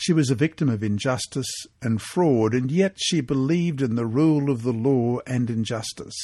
She 0.00 0.12
was 0.12 0.30
a 0.30 0.36
victim 0.36 0.68
of 0.68 0.84
injustice 0.84 1.50
and 1.82 2.00
fraud, 2.00 2.54
and 2.54 2.70
yet 2.70 2.94
she 2.98 3.20
believed 3.20 3.82
in 3.82 3.96
the 3.96 4.06
rule 4.06 4.48
of 4.48 4.62
the 4.62 4.72
law 4.72 5.18
and 5.26 5.50
injustice. 5.50 6.16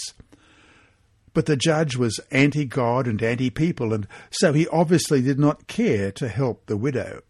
But 1.32 1.46
the 1.46 1.56
judge 1.56 1.96
was 1.96 2.20
anti 2.30 2.66
God 2.66 3.08
and 3.08 3.20
anti 3.20 3.50
people, 3.50 3.92
and 3.92 4.06
so 4.30 4.52
he 4.52 4.68
obviously 4.68 5.20
did 5.22 5.40
not 5.40 5.66
care 5.66 6.12
to 6.12 6.28
help 6.28 6.66
the 6.66 6.76
widow. 6.76 7.22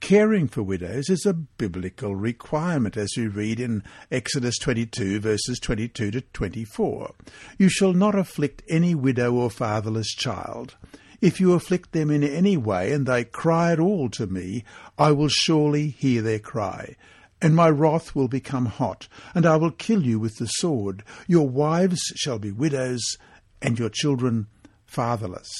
Caring 0.00 0.48
for 0.48 0.64
widows 0.64 1.08
is 1.08 1.24
a 1.24 1.32
biblical 1.32 2.16
requirement, 2.16 2.96
as 2.96 3.10
we 3.16 3.28
read 3.28 3.60
in 3.60 3.84
Exodus 4.10 4.58
22, 4.58 5.20
verses 5.20 5.60
22 5.60 6.10
to 6.10 6.20
24. 6.20 7.14
You 7.56 7.68
shall 7.68 7.92
not 7.92 8.18
afflict 8.18 8.64
any 8.68 8.96
widow 8.96 9.34
or 9.34 9.48
fatherless 9.48 10.08
child. 10.08 10.76
If 11.20 11.40
you 11.40 11.54
afflict 11.54 11.92
them 11.92 12.10
in 12.10 12.22
any 12.22 12.56
way, 12.56 12.92
and 12.92 13.06
they 13.06 13.24
cry 13.24 13.72
at 13.72 13.80
all 13.80 14.08
to 14.10 14.26
me, 14.26 14.64
I 14.96 15.10
will 15.10 15.28
surely 15.28 15.88
hear 15.88 16.22
their 16.22 16.38
cry. 16.38 16.96
And 17.40 17.56
my 17.56 17.68
wrath 17.68 18.14
will 18.14 18.28
become 18.28 18.66
hot, 18.66 19.08
and 19.34 19.44
I 19.44 19.56
will 19.56 19.70
kill 19.70 20.04
you 20.04 20.18
with 20.18 20.36
the 20.36 20.46
sword. 20.46 21.02
Your 21.26 21.48
wives 21.48 22.00
shall 22.16 22.38
be 22.38 22.52
widows, 22.52 23.16
and 23.60 23.78
your 23.78 23.90
children 23.90 24.46
fatherless. 24.86 25.50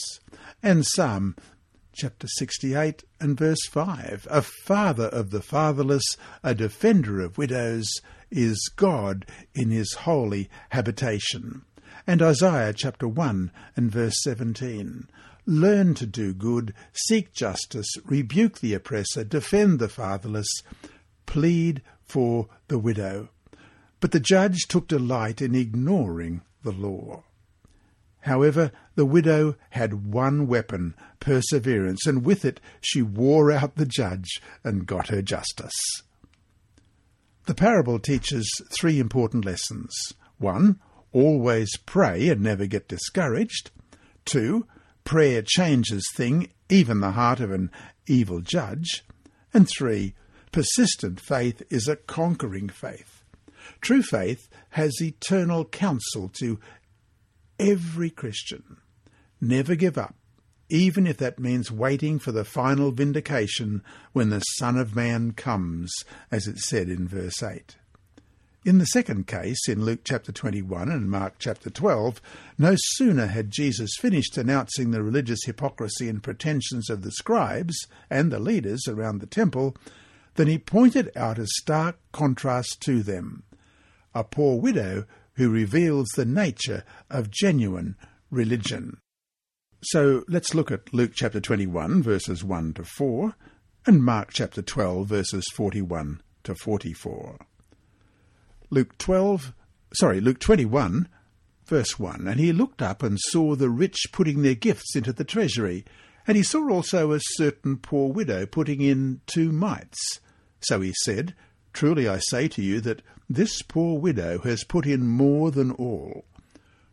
And 0.62 0.86
Psalm 0.86 1.34
chapter 1.92 2.28
68 2.28 3.02
and 3.20 3.36
verse 3.36 3.66
5 3.68 4.28
A 4.30 4.42
father 4.42 5.06
of 5.06 5.30
the 5.30 5.42
fatherless, 5.42 6.16
a 6.44 6.54
defender 6.54 7.20
of 7.20 7.36
widows, 7.36 7.88
is 8.30 8.70
God 8.76 9.26
in 9.54 9.70
his 9.70 9.92
holy 9.94 10.48
habitation. 10.70 11.62
And 12.06 12.22
Isaiah 12.22 12.72
chapter 12.72 13.08
1 13.08 13.50
and 13.76 13.90
verse 13.90 14.14
17 14.22 15.08
Learn 15.48 15.94
to 15.94 16.04
do 16.04 16.34
good, 16.34 16.74
seek 16.92 17.32
justice, 17.32 17.88
rebuke 18.04 18.58
the 18.58 18.74
oppressor, 18.74 19.24
defend 19.24 19.78
the 19.78 19.88
fatherless, 19.88 20.62
plead 21.24 21.80
for 22.04 22.48
the 22.68 22.78
widow. 22.78 23.30
But 23.98 24.10
the 24.12 24.20
judge 24.20 24.66
took 24.68 24.88
delight 24.88 25.40
in 25.40 25.54
ignoring 25.54 26.42
the 26.62 26.72
law. 26.72 27.24
However, 28.20 28.72
the 28.94 29.06
widow 29.06 29.56
had 29.70 30.12
one 30.12 30.48
weapon, 30.48 30.94
perseverance, 31.18 32.06
and 32.06 32.26
with 32.26 32.44
it 32.44 32.60
she 32.82 33.00
wore 33.00 33.50
out 33.50 33.76
the 33.76 33.86
judge 33.86 34.42
and 34.62 34.86
got 34.86 35.08
her 35.08 35.22
justice. 35.22 36.02
The 37.46 37.54
parable 37.54 37.98
teaches 37.98 38.46
three 38.70 39.00
important 39.00 39.46
lessons. 39.46 39.96
One, 40.36 40.78
always 41.10 41.74
pray 41.86 42.28
and 42.28 42.42
never 42.42 42.66
get 42.66 42.86
discouraged. 42.86 43.70
Two, 44.26 44.66
Prayer 45.08 45.40
changes 45.40 46.04
thing, 46.14 46.50
even 46.68 47.00
the 47.00 47.12
heart 47.12 47.40
of 47.40 47.50
an 47.50 47.70
evil 48.06 48.42
judge. 48.42 49.06
And 49.54 49.66
three, 49.66 50.12
persistent 50.52 51.18
faith 51.18 51.62
is 51.70 51.88
a 51.88 51.96
conquering 51.96 52.68
faith. 52.68 53.24
True 53.80 54.02
faith 54.02 54.50
has 54.72 55.00
eternal 55.00 55.64
counsel 55.64 56.30
to 56.40 56.60
every 57.58 58.10
Christian. 58.10 58.76
Never 59.40 59.76
give 59.76 59.96
up, 59.96 60.14
even 60.68 61.06
if 61.06 61.16
that 61.16 61.38
means 61.38 61.72
waiting 61.72 62.18
for 62.18 62.30
the 62.30 62.44
final 62.44 62.92
vindication 62.92 63.82
when 64.12 64.28
the 64.28 64.40
Son 64.58 64.76
of 64.76 64.94
Man 64.94 65.32
comes, 65.32 65.90
as 66.30 66.46
it 66.46 66.58
said 66.58 66.90
in 66.90 67.08
verse 67.08 67.42
8. 67.42 67.77
In 68.64 68.78
the 68.78 68.86
second 68.86 69.26
case, 69.26 69.68
in 69.68 69.84
Luke 69.84 70.00
chapter 70.04 70.32
21 70.32 70.90
and 70.90 71.10
Mark 71.10 71.34
chapter 71.38 71.70
12, 71.70 72.20
no 72.58 72.74
sooner 72.76 73.26
had 73.26 73.50
Jesus 73.50 73.90
finished 74.00 74.36
announcing 74.36 74.90
the 74.90 75.02
religious 75.02 75.44
hypocrisy 75.44 76.08
and 76.08 76.22
pretensions 76.22 76.90
of 76.90 77.02
the 77.02 77.12
scribes 77.12 77.86
and 78.10 78.32
the 78.32 78.40
leaders 78.40 78.82
around 78.88 79.20
the 79.20 79.26
temple 79.26 79.76
than 80.34 80.48
he 80.48 80.58
pointed 80.58 81.10
out 81.16 81.38
a 81.38 81.46
stark 81.46 81.98
contrast 82.12 82.80
to 82.82 83.02
them 83.02 83.44
a 84.14 84.24
poor 84.24 84.60
widow 84.60 85.04
who 85.34 85.48
reveals 85.48 86.08
the 86.16 86.24
nature 86.24 86.82
of 87.08 87.30
genuine 87.30 87.94
religion. 88.30 88.98
So 89.82 90.24
let's 90.26 90.54
look 90.54 90.72
at 90.72 90.92
Luke 90.92 91.12
chapter 91.14 91.40
21, 91.40 92.02
verses 92.02 92.42
1 92.42 92.74
to 92.74 92.84
4, 92.84 93.34
and 93.86 94.02
Mark 94.02 94.30
chapter 94.32 94.60
12, 94.60 95.06
verses 95.06 95.44
41 95.54 96.20
to 96.42 96.54
44. 96.56 97.38
Luke 98.70 98.98
12, 98.98 99.54
sorry, 99.94 100.20
Luke 100.20 100.38
21, 100.40 101.08
verse 101.64 101.98
1. 101.98 102.28
And 102.28 102.38
he 102.38 102.52
looked 102.52 102.82
up 102.82 103.02
and 103.02 103.18
saw 103.18 103.54
the 103.54 103.70
rich 103.70 103.96
putting 104.12 104.42
their 104.42 104.54
gifts 104.54 104.94
into 104.94 105.12
the 105.12 105.24
treasury. 105.24 105.86
And 106.26 106.36
he 106.36 106.42
saw 106.42 106.70
also 106.70 107.12
a 107.12 107.20
certain 107.20 107.78
poor 107.78 108.12
widow 108.12 108.44
putting 108.44 108.82
in 108.82 109.22
two 109.26 109.52
mites. 109.52 110.20
So 110.60 110.82
he 110.82 110.92
said, 111.04 111.34
Truly 111.72 112.06
I 112.06 112.18
say 112.18 112.48
to 112.48 112.62
you 112.62 112.80
that 112.82 113.00
this 113.30 113.62
poor 113.62 113.98
widow 113.98 114.38
has 114.40 114.64
put 114.64 114.84
in 114.84 115.06
more 115.06 115.50
than 115.50 115.70
all. 115.70 116.26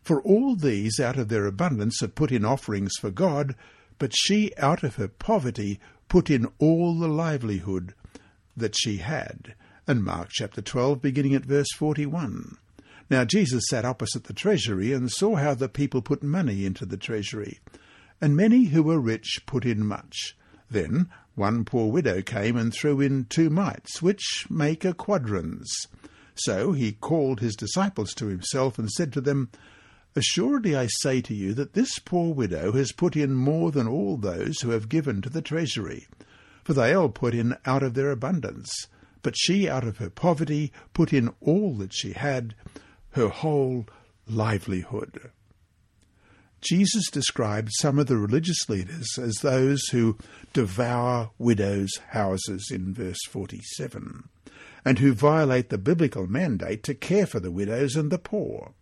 For 0.02 0.22
all 0.22 0.56
these 0.56 1.00
out 1.00 1.18
of 1.18 1.28
their 1.28 1.46
abundance 1.46 2.00
had 2.00 2.16
put 2.16 2.32
in 2.32 2.46
offerings 2.46 2.94
for 3.02 3.12
God, 3.12 3.56
but 3.98 4.14
she 4.16 4.56
out 4.58 4.84
of 4.84 4.96
her 4.96 5.08
poverty 5.10 5.80
put 6.08 6.30
in 6.30 6.48
all 6.58 6.98
the 6.98 7.08
livelihood 7.10 7.94
that 8.56 8.76
she 8.78 8.98
had 8.98 9.56
and 9.88 10.04
Mark 10.04 10.30
chapter 10.32 10.64
12, 10.64 11.00
beginning 11.00 11.36
at 11.36 11.46
verse 11.46 11.72
41. 11.76 12.58
Now 13.08 13.24
Jesus 13.24 13.66
sat 13.70 13.86
opposite 13.86 14.24
the 14.24 14.34
treasury 14.34 14.92
and 14.92 15.12
saw 15.12 15.36
how 15.36 15.54
the 15.54 15.70
people 15.70 16.02
put 16.02 16.24
money 16.24 16.66
into 16.66 16.88
the 16.88 16.98
treasury. 16.98 17.60
And 18.20 18.36
many 18.36 18.66
who 18.66 18.82
were 18.82 19.00
rich 19.00 19.44
put 19.46 19.64
in 19.64 19.86
much. 19.86 20.36
Then 20.72 21.08
one 21.36 21.66
poor 21.66 21.92
widow 21.92 22.24
came 22.24 22.58
and 22.58 22.74
threw 22.74 23.00
in 23.00 23.26
two 23.26 23.52
mites, 23.52 24.02
which 24.02 24.48
make 24.50 24.84
a 24.84 24.94
quadrans. 24.94 25.72
So 26.34 26.72
he 26.72 26.94
called 26.94 27.40
his 27.40 27.56
disciples 27.56 28.16
to 28.16 28.26
himself 28.26 28.80
and 28.80 28.90
said 28.90 29.14
to 29.14 29.22
them, 29.22 29.52
Assuredly 30.16 30.76
I 30.76 30.88
say 30.88 31.22
to 31.22 31.36
you 31.36 31.54
that 31.54 31.74
this 31.74 32.00
poor 32.00 32.34
widow 32.34 32.72
has 32.72 32.92
put 32.92 33.16
in 33.16 33.36
more 33.36 33.70
than 33.70 33.88
all 33.88 34.18
those 34.18 34.62
who 34.62 34.72
have 34.72 34.90
given 34.90 35.22
to 35.22 35.30
the 35.30 35.44
treasury. 35.44 36.08
For 36.64 36.74
they 36.74 36.96
all 36.96 37.10
put 37.10 37.36
in 37.36 37.56
out 37.68 37.84
of 37.84 37.94
their 37.94 38.10
abundance 38.10 38.88
but 39.26 39.36
she 39.36 39.68
out 39.68 39.84
of 39.84 39.98
her 39.98 40.12
poverty 40.12 40.72
put 40.94 41.12
in 41.12 41.34
all 41.42 41.74
that 41.74 41.92
she 41.92 42.12
had, 42.12 42.54
her 43.14 43.28
whole 43.28 43.88
livelihood. 44.28 45.32
Jesus 46.62 47.10
described 47.10 47.72
some 47.72 47.98
of 47.98 48.06
the 48.06 48.18
religious 48.18 48.70
leaders 48.70 49.18
as 49.20 49.38
those 49.38 49.82
who 49.88 50.16
devour 50.54 51.32
widows' 51.40 51.98
houses 52.10 52.70
in 52.72 52.94
verse 52.94 53.18
47, 53.28 54.30
and 54.86 55.00
who 55.00 55.12
violate 55.12 55.70
the 55.70 55.80
biblical 55.80 56.28
mandate 56.28 56.84
to 56.84 56.94
care 56.94 57.26
for 57.26 57.40
the 57.40 57.50
widows 57.50 57.96
and 57.96 58.12
the 58.12 58.20
poor. 58.20 58.74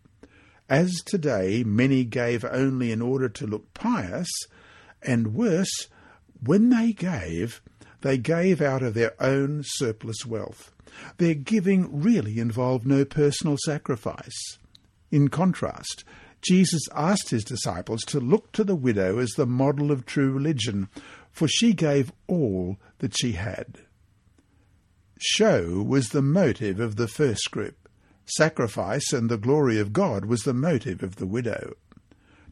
As 0.67 0.91
today 1.05 1.63
many 1.63 2.03
gave 2.03 2.43
only 2.43 2.91
in 2.91 3.01
order 3.01 3.29
to 3.29 3.47
look 3.47 3.73
pious, 3.73 4.29
and 5.01 5.33
worse, 5.33 5.87
when 6.43 6.67
they 6.67 6.91
gave, 6.91 7.61
they 8.03 8.17
gave 8.17 8.61
out 8.61 8.83
of 8.83 8.93
their 8.93 9.15
own 9.21 9.63
surplus 9.65 10.25
wealth. 10.25 10.71
Their 11.17 11.33
giving 11.33 12.01
really 12.01 12.37
involved 12.37 12.85
no 12.85 13.05
personal 13.05 13.57
sacrifice. 13.65 14.59
In 15.09 15.29
contrast, 15.29 16.03
Jesus 16.41 16.81
asked 16.93 17.29
his 17.29 17.45
disciples 17.45 18.01
to 18.03 18.19
look 18.19 18.51
to 18.51 18.65
the 18.65 18.75
widow 18.75 19.19
as 19.19 19.31
the 19.31 19.45
model 19.45 19.89
of 19.89 20.05
true 20.05 20.31
religion, 20.31 20.89
for 21.31 21.47
she 21.47 21.73
gave 21.73 22.11
all 22.27 22.77
that 22.99 23.17
she 23.17 23.31
had. 23.31 23.79
Show 25.19 25.81
was 25.81 26.09
the 26.09 26.21
motive 26.21 26.81
of 26.81 26.97
the 26.97 27.07
first 27.07 27.49
group. 27.51 27.87
Sacrifice 28.25 29.13
and 29.13 29.29
the 29.29 29.37
glory 29.37 29.79
of 29.79 29.93
God 29.93 30.25
was 30.25 30.41
the 30.41 30.53
motive 30.53 31.01
of 31.01 31.15
the 31.15 31.27
widow 31.27 31.73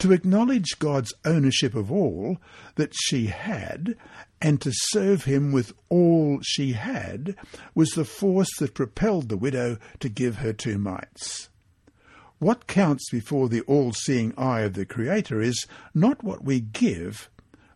to 0.02 0.12
acknowledge 0.12 0.80
God's 0.80 1.14
ownership 1.26 1.76
of 1.76 1.92
all 1.92 2.38
that 2.74 2.92
she 2.96 3.28
had, 3.28 3.96
and 4.42 4.60
to 4.60 4.72
serve 4.74 5.26
him 5.26 5.52
with 5.52 5.74
all 5.90 6.40
she 6.42 6.74
had, 6.74 7.36
was 7.76 7.92
the 7.92 8.04
force 8.04 8.50
that 8.58 8.74
propelled 8.74 9.30
the 9.30 9.38
widow 9.38 9.78
to 10.00 10.10
give 10.10 10.38
her 10.38 10.54
two 10.54 10.80
mites. 10.80 11.50
What 12.40 12.66
counts 12.66 13.12
before 13.12 13.48
the 13.48 13.62
all 13.62 13.94
seeing 13.94 14.34
eye 14.40 14.62
of 14.62 14.74
the 14.74 14.88
Creator 14.88 15.40
is 15.40 15.68
not 15.94 16.24
what 16.24 16.44
we 16.44 16.60
give, 16.60 17.30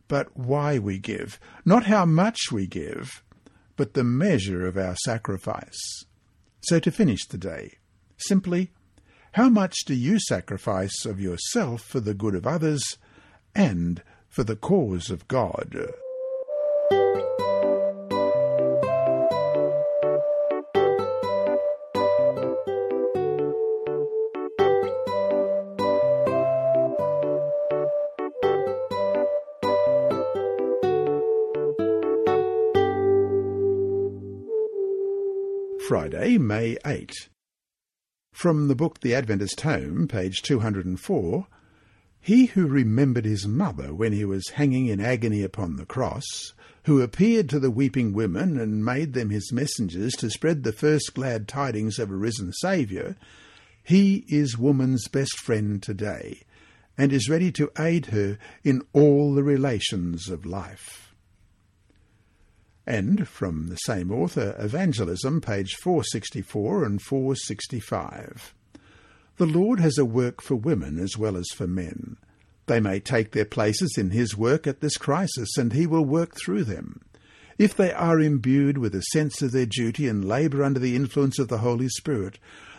but 0.07 0.35
why 0.35 0.79
we 0.79 0.97
give, 0.97 1.39
not 1.63 1.85
how 1.85 2.05
much 2.05 2.51
we 2.51 2.65
give, 2.65 3.23
but 3.75 3.93
the 3.93 4.03
measure 4.03 4.65
of 4.65 4.77
our 4.77 4.95
sacrifice. 5.05 6.03
So 6.61 6.79
to 6.79 6.89
finish 6.89 7.27
the 7.27 7.37
day, 7.37 7.73
simply 8.17 8.71
how 9.35 9.49
much 9.49 9.75
do 9.85 9.93
you 9.93 10.17
sacrifice 10.17 11.03
of 11.05 11.19
yourself 11.19 11.81
for 11.81 11.99
the 11.99 12.13
good 12.13 12.35
of 12.35 12.47
others 12.47 12.97
and 13.53 14.01
for 14.29 14.45
the 14.45 14.55
cause 14.55 15.09
of 15.09 15.27
God. 15.27 15.75
Friday, 35.89 36.37
May 36.37 36.77
8. 36.85 37.27
From 38.35 38.67
the 38.67 38.75
book 38.75 38.99
The 38.99 39.15
Adventist 39.15 39.61
Home, 39.61 40.09
page 40.09 40.41
204, 40.41 41.47
He 42.19 42.47
who 42.47 42.67
remembered 42.67 43.23
his 43.23 43.47
mother 43.47 43.93
when 43.93 44.11
he 44.11 44.25
was 44.25 44.49
hanging 44.49 44.87
in 44.87 44.99
agony 44.99 45.41
upon 45.41 45.77
the 45.77 45.85
cross, 45.85 46.51
who 46.83 47.01
appeared 47.01 47.47
to 47.47 47.61
the 47.61 47.71
weeping 47.71 48.11
women 48.11 48.59
and 48.59 48.83
made 48.83 49.13
them 49.13 49.29
his 49.29 49.53
messengers 49.53 50.11
to 50.15 50.29
spread 50.29 50.63
the 50.63 50.73
first 50.73 51.13
glad 51.13 51.47
tidings 51.47 51.97
of 51.97 52.11
a 52.11 52.15
risen 52.15 52.51
Saviour, 52.51 53.15
he 53.81 54.25
is 54.27 54.57
woman's 54.57 55.07
best 55.07 55.37
friend 55.37 55.81
today, 55.81 56.41
and 56.97 57.13
is 57.13 57.29
ready 57.29 57.53
to 57.53 57.71
aid 57.79 58.07
her 58.07 58.37
in 58.65 58.81
all 58.91 59.33
the 59.33 59.43
relations 59.43 60.27
of 60.27 60.45
life. 60.45 61.04
And 62.87 63.27
from 63.27 63.67
the 63.67 63.77
same 63.77 64.11
author, 64.11 64.55
Evangelism, 64.59 65.41
page 65.41 65.73
464 65.75 66.83
and 66.83 67.01
465. 67.01 68.53
The 69.37 69.45
Lord 69.45 69.79
has 69.79 69.97
a 69.97 70.05
work 70.05 70.41
for 70.41 70.55
women 70.55 70.99
as 70.99 71.17
well 71.17 71.35
as 71.35 71.47
for 71.53 71.67
men. 71.67 72.17
They 72.67 72.79
may 72.79 72.99
take 72.99 73.31
their 73.31 73.45
places 73.45 73.95
in 73.97 74.11
his 74.11 74.37
work 74.37 74.65
at 74.65 74.81
this 74.81 74.97
crisis, 74.97 75.57
and 75.57 75.73
he 75.73 75.85
will 75.85 76.05
work 76.05 76.33
through 76.37 76.63
them. 76.63 77.01
If 77.57 77.75
they 77.75 77.91
are 77.91 78.19
imbued 78.19 78.77
with 78.77 78.93
a 78.95 79.03
sense 79.13 79.41
of 79.41 79.51
their 79.51 79.65
duty 79.65 80.07
and 80.07 80.25
labour 80.25 80.63
under 80.63 80.79
the 80.79 80.95
influence 80.95 81.39
of 81.39 81.47
the 81.47 81.59
Holy 81.59 81.89
Spirit, 81.89 82.37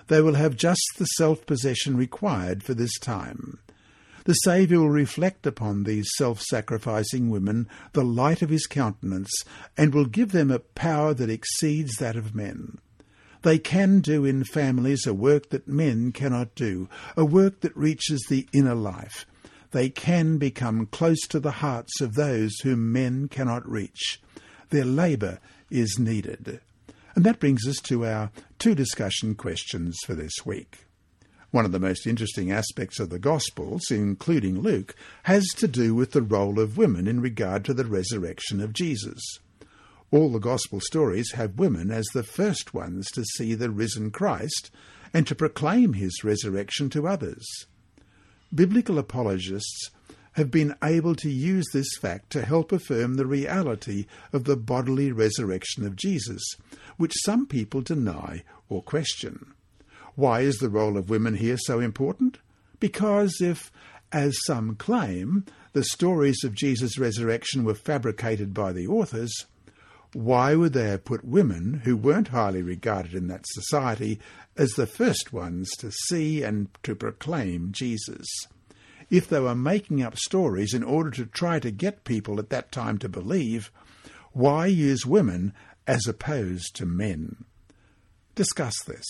they 0.09 0.21
will 0.21 0.35
have 0.35 0.57
just 0.57 0.83
the 0.99 1.05
self 1.05 1.47
possession 1.47 1.97
required 1.97 2.63
for 2.63 2.75
this 2.75 2.99
time. 2.99 3.59
The 4.27 4.35
Saviour 4.35 4.81
will 4.81 4.91
reflect 4.91 5.47
upon 5.47 5.85
these 5.85 6.09
self 6.19 6.43
sacrificing 6.43 7.31
women 7.31 7.69
the 7.93 8.03
light 8.03 8.43
of 8.43 8.51
his 8.51 8.67
countenance, 8.67 9.31
and 9.77 9.95
will 9.95 10.05
give 10.05 10.33
them 10.33 10.51
a 10.51 10.59
power 10.59 11.15
that 11.15 11.31
exceeds 11.31 11.95
that 11.99 12.17
of 12.17 12.35
men. 12.35 12.79
They 13.43 13.61
can 13.61 14.01
do 14.01 14.25
in 14.25 14.43
families 14.43 15.07
a 15.07 15.15
work 15.15 15.51
that 15.51 15.69
men 15.69 16.11
cannot 16.11 16.57
do, 16.57 16.89
a 17.17 17.25
work 17.25 17.61
that 17.61 17.77
reaches 17.77 18.21
the 18.29 18.49
inner 18.53 18.75
life. 18.75 19.27
They 19.71 19.91
can 19.91 20.39
become 20.39 20.87
close 20.87 21.21
to 21.29 21.39
the 21.39 21.63
hearts 21.63 22.01
of 22.01 22.15
those 22.15 22.59
whom 22.65 22.93
men 22.93 23.29
cannot 23.29 23.69
reach. 23.71 24.21
Their 24.71 24.85
labour 24.85 25.39
is 25.71 26.01
needed. 26.01 26.61
And 27.15 27.25
that 27.25 27.39
brings 27.39 27.65
us 27.69 27.77
to 27.85 28.05
our 28.05 28.33
two 28.59 28.75
discussion 28.75 29.37
questions 29.37 29.97
for 30.05 30.17
this 30.17 30.35
week. 30.45 30.86
One 31.57 31.65
of 31.65 31.73
the 31.73 31.81
most 31.81 32.07
interesting 32.07 32.53
aspects 32.53 33.01
of 33.01 33.09
the 33.09 33.19
Gospels, 33.19 33.91
including 33.91 34.61
Luke, 34.61 34.95
has 35.23 35.47
to 35.57 35.67
do 35.67 35.95
with 35.95 36.13
the 36.13 36.21
role 36.21 36.61
of 36.61 36.77
women 36.77 37.09
in 37.09 37.23
regard 37.23 37.65
to 37.65 37.73
the 37.73 37.87
resurrection 37.87 38.61
of 38.61 38.75
Jesus. 38.75 39.23
All 40.11 40.31
the 40.31 40.39
Gospel 40.39 40.81
stories 40.81 41.33
have 41.33 41.59
women 41.59 41.91
as 41.91 42.05
the 42.13 42.23
first 42.23 42.75
ones 42.75 43.11
to 43.13 43.25
see 43.25 43.55
the 43.55 43.71
risen 43.71 44.11
Christ 44.11 44.71
and 45.15 45.27
to 45.27 45.35
proclaim 45.35 45.95
his 45.95 46.23
resurrection 46.23 46.91
to 46.91 47.09
others. 47.09 47.47
Biblical 48.55 48.99
apologists 48.99 49.91
have 50.33 50.51
been 50.51 50.75
able 50.85 51.15
to 51.15 51.31
use 51.31 51.65
this 51.73 51.97
fact 51.99 52.29
to 52.33 52.45
help 52.45 52.71
affirm 52.71 53.15
the 53.15 53.25
reality 53.25 54.05
of 54.31 54.45
the 54.45 54.59
bodily 54.59 55.11
resurrection 55.11 55.87
of 55.87 55.97
Jesus, 55.97 56.43
which 56.99 57.15
some 57.25 57.47
people 57.47 57.81
deny 57.81 58.43
or 58.69 58.83
question. 58.83 59.55
Why 60.17 60.41
is 60.41 60.57
the 60.57 60.71
role 60.71 60.97
of 60.97 61.11
women 61.11 61.35
here 61.35 61.59
so 61.59 61.79
important? 61.79 62.39
Because 62.81 63.41
if, 63.41 63.71
as 64.11 64.35
some 64.47 64.75
claim, 64.75 65.45
the 65.75 65.85
stories 65.85 66.43
of 66.43 66.55
Jesus' 66.55 66.99
resurrection 66.99 67.65
were 67.65 67.75
fabricated 67.75 68.55
by 68.55 68.73
the 68.73 68.87
authors, 68.87 69.45
why 70.15 70.55
would 70.55 70.73
they 70.73 70.89
have 70.89 71.05
put 71.05 71.23
women, 71.23 71.83
who 71.85 71.99
weren't 71.99 72.29
highly 72.29 72.63
regarded 72.63 73.13
in 73.13 73.27
that 73.29 73.45
society, 73.47 74.19
as 74.57 74.71
the 74.71 74.87
first 74.87 75.35
ones 75.35 75.71
to 75.77 75.93
see 75.93 76.43
and 76.43 76.69
to 76.83 76.95
proclaim 76.95 77.73
Jesus? 77.73 78.27
If 79.11 79.29
they 79.29 79.39
were 79.39 79.55
making 79.55 80.03
up 80.03 80.17
stories 80.17 80.73
in 80.73 80.83
order 80.83 81.11
to 81.11 81.27
try 81.27 81.61
to 81.61 81.71
get 81.71 82.05
people 82.05 82.39
at 82.39 82.49
that 82.49 82.73
time 82.73 82.97
to 82.99 83.09
believe, 83.09 83.71
why 84.33 84.67
use 84.67 85.05
women 85.05 85.53
as 85.87 86.07
opposed 86.07 86.75
to 86.77 86.87
men? 86.87 87.45
Discuss 88.35 88.75
this. 88.87 89.05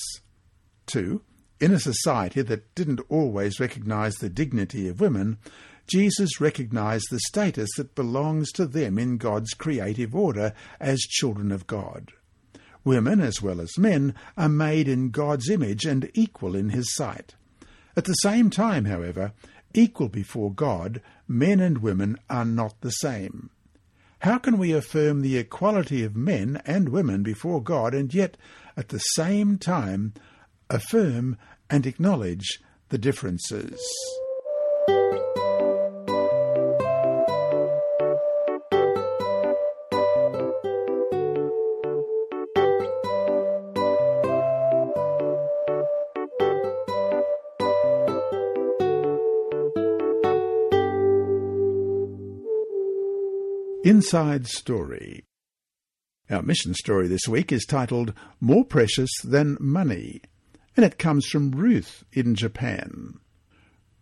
2. 0.87 1.22
In 1.59 1.72
a 1.72 1.78
society 1.78 2.43
that 2.43 2.74
didn't 2.74 3.01
always 3.09 3.61
recognize 3.61 4.16
the 4.16 4.28
dignity 4.28 4.89
of 4.89 5.01
women, 5.01 5.39
Jesus 5.87 6.41
recognized 6.41 7.07
the 7.11 7.20
status 7.20 7.70
that 7.76 7.95
belongs 7.95 8.51
to 8.53 8.66
them 8.66 8.99
in 8.99 9.18
God's 9.18 9.53
creative 9.55 10.14
order 10.14 10.53
as 10.80 11.01
children 11.01 11.53
of 11.53 11.66
God. 11.66 12.12
Women, 12.84 13.20
as 13.20 13.41
well 13.41 13.61
as 13.61 13.78
men, 13.78 14.14
are 14.37 14.49
made 14.49 14.89
in 14.89 15.11
God's 15.11 15.49
image 15.49 15.84
and 15.84 16.11
equal 16.14 16.55
in 16.55 16.70
His 16.70 16.95
sight. 16.95 17.34
At 17.97 18.05
the 18.05 18.14
same 18.14 18.51
time, 18.51 18.84
however, 18.84 19.32
equal 19.74 20.09
before 20.09 20.53
God, 20.53 21.01
men 21.26 21.61
and 21.61 21.78
women 21.78 22.18
are 22.28 22.45
not 22.45 22.80
the 22.80 22.91
same. 22.91 23.51
How 24.20 24.39
can 24.39 24.59
we 24.59 24.72
affirm 24.72 25.20
the 25.20 25.37
equality 25.37 26.03
of 26.03 26.16
men 26.16 26.61
and 26.64 26.89
women 26.89 27.22
before 27.22 27.62
God 27.62 27.95
and 27.95 28.12
yet, 28.12 28.37
at 28.76 28.89
the 28.89 28.99
same 28.99 29.59
time, 29.59 30.14
affirm 30.71 31.37
and 31.71 31.87
acknowledge 31.87 32.61
the 32.89 32.99
differences. 32.99 33.81
Inside 53.85 54.49
Story. 54.49 55.25
Our 56.29 56.43
mission 56.43 56.75
story 56.75 57.07
this 57.07 57.29
week 57.29 57.53
is 57.53 57.64
titled 57.64 58.12
More 58.41 58.64
Precious 58.64 59.11
Than 59.23 59.57
Money 59.61 60.23
and 60.77 60.85
it 60.85 60.99
comes 60.99 61.27
from 61.27 61.51
Ruth 61.51 62.05
in 62.12 62.35
Japan. 62.35 63.18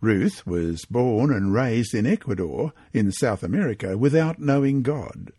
Ruth 0.01 0.45
was 0.45 0.85
born 0.85 1.31
and 1.31 1.53
raised 1.53 1.95
in 1.95 2.05
Ecuador, 2.05 2.73
in 2.93 3.11
South 3.11 3.43
America, 3.43 3.97
without 3.97 4.39
knowing 4.39 4.81
God. 4.81 5.31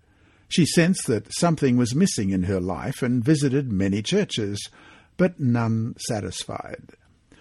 She 0.48 0.64
sensed 0.64 1.06
that 1.06 1.32
something 1.32 1.76
was 1.76 1.94
missing 1.94 2.30
in 2.30 2.44
her 2.44 2.60
life 2.60 3.02
and 3.02 3.24
visited 3.24 3.70
many 3.70 4.02
churches, 4.02 4.68
but 5.16 5.38
none 5.38 5.94
satisfied. 5.98 6.92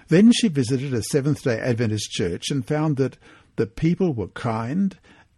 Then 0.08 0.32
she 0.34 0.50
visited 0.50 0.94
a 0.94 1.02
Seventh 1.02 1.44
day 1.44 1.60
Adventist 1.60 2.12
church 2.12 2.52
and 2.52 2.68
found 2.68 2.98
that 2.98 3.18
the 3.56 3.66
people 3.66 4.14
were 4.14 4.28
kind 4.28 4.98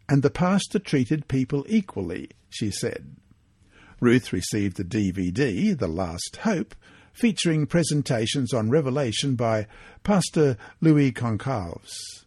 and 0.09 0.23
the 0.23 0.29
pastor 0.29 0.79
treated 0.79 1.27
people 1.27 1.65
equally, 1.69 2.29
she 2.49 2.71
said. 2.71 3.15
Ruth 3.99 4.33
received 4.33 4.77
the 4.77 4.83
DVD, 4.83 5.77
The 5.77 5.87
Last 5.87 6.37
Hope, 6.43 6.75
featuring 7.17 7.65
presentations 7.65 8.53
on 8.53 8.69
Revelation 8.69 9.35
by 9.35 9.65
Pastor 10.03 10.55
Louis 10.81 11.11
Gonçalves. 11.11 12.25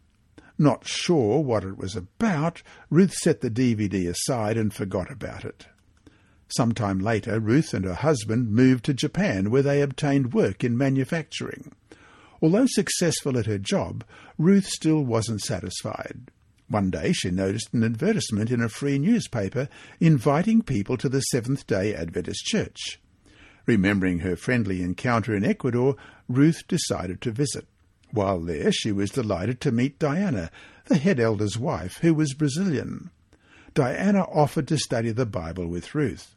Not 0.59 0.87
sure 0.87 1.41
what 1.41 1.63
it 1.63 1.79
was 1.79 1.95
about, 1.95 2.63
Ruth 2.91 3.15
set 3.15 3.41
the 3.41 3.51
DVD 3.51 4.09
aside 4.09 4.57
and 4.57 4.75
forgot 4.75 5.11
about 5.11 5.45
it. 5.45 5.69
Some 6.49 6.73
time 6.73 6.99
later, 6.99 7.39
Ruth 7.39 7.73
and 7.73 7.85
her 7.85 7.95
husband 7.95 8.51
moved 8.51 8.85
to 8.87 8.95
Japan, 8.95 9.51
where 9.51 9.63
they 9.63 9.81
obtained 9.81 10.35
work 10.35 10.65
in 10.65 10.77
manufacturing. 10.77 11.71
Although 12.43 12.67
successful 12.67 13.39
at 13.39 13.47
her 13.47 13.59
job, 13.59 14.03
Ruth 14.39 14.67
still 14.67 15.05
wasn't 15.05 15.43
satisfied. 15.43 16.33
One 16.69 16.91
day 16.91 17.13
she 17.13 17.31
noticed 17.31 17.73
an 17.73 17.85
advertisement 17.85 18.51
in 18.51 18.61
a 18.61 18.69
free 18.69 18.99
newspaper 18.99 19.69
inviting 20.01 20.63
people 20.63 20.97
to 20.97 21.09
the 21.09 21.21
Seventh 21.21 21.67
day 21.69 21.95
Adventist 21.95 22.45
Church. 22.45 22.99
Remembering 23.67 24.21
her 24.21 24.37
friendly 24.37 24.83
encounter 24.83 25.35
in 25.35 25.45
Ecuador, 25.45 25.97
Ruth 26.29 26.67
decided 26.69 27.21
to 27.23 27.31
visit. 27.31 27.67
While 28.13 28.41
there, 28.41 28.73
she 28.73 28.93
was 28.93 29.11
delighted 29.11 29.61
to 29.61 29.73
meet 29.73 29.99
Diana, 29.99 30.51
the 30.87 30.99
head 30.99 31.21
elder's 31.21 31.57
wife, 31.57 31.99
who 31.99 32.15
was 32.15 32.35
Brazilian. 32.35 33.11
Diana 33.75 34.23
offered 34.23 34.67
to 34.69 34.79
study 34.79 35.13
the 35.13 35.27
Bible 35.27 35.69
with 35.69 35.95
Ruth. 35.95 36.35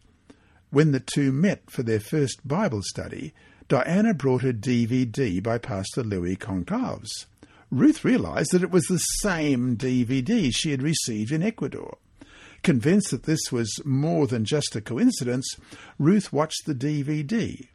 When 0.69 0.91
the 0.91 0.99
two 0.99 1.31
met 1.31 1.69
for 1.69 1.83
their 1.83 1.99
first 1.99 2.47
Bible 2.47 2.81
study, 2.83 3.33
Diana 3.67 4.13
brought 4.13 4.43
a 4.43 4.53
DVD 4.53 5.41
by 5.41 5.57
Pastor 5.57 6.03
Louis 6.03 6.35
Gonçalves. 6.35 7.25
Ruth 7.71 8.05
realized 8.05 8.51
that 8.51 8.61
it 8.61 8.69
was 8.69 8.85
the 8.85 8.97
same 8.97 9.75
DVD 9.75 10.51
she 10.53 10.71
had 10.71 10.83
received 10.83 11.31
in 11.31 11.41
Ecuador. 11.41 11.97
Convinced 12.63 13.11
that 13.11 13.23
this 13.23 13.51
was 13.51 13.81
more 13.83 14.25
than 14.25 14.45
just 14.45 14.75
a 14.75 14.81
coincidence, 14.81 15.57
Ruth 15.99 16.31
watched 16.31 16.65
the 16.65 16.73
DVD. 16.73 17.67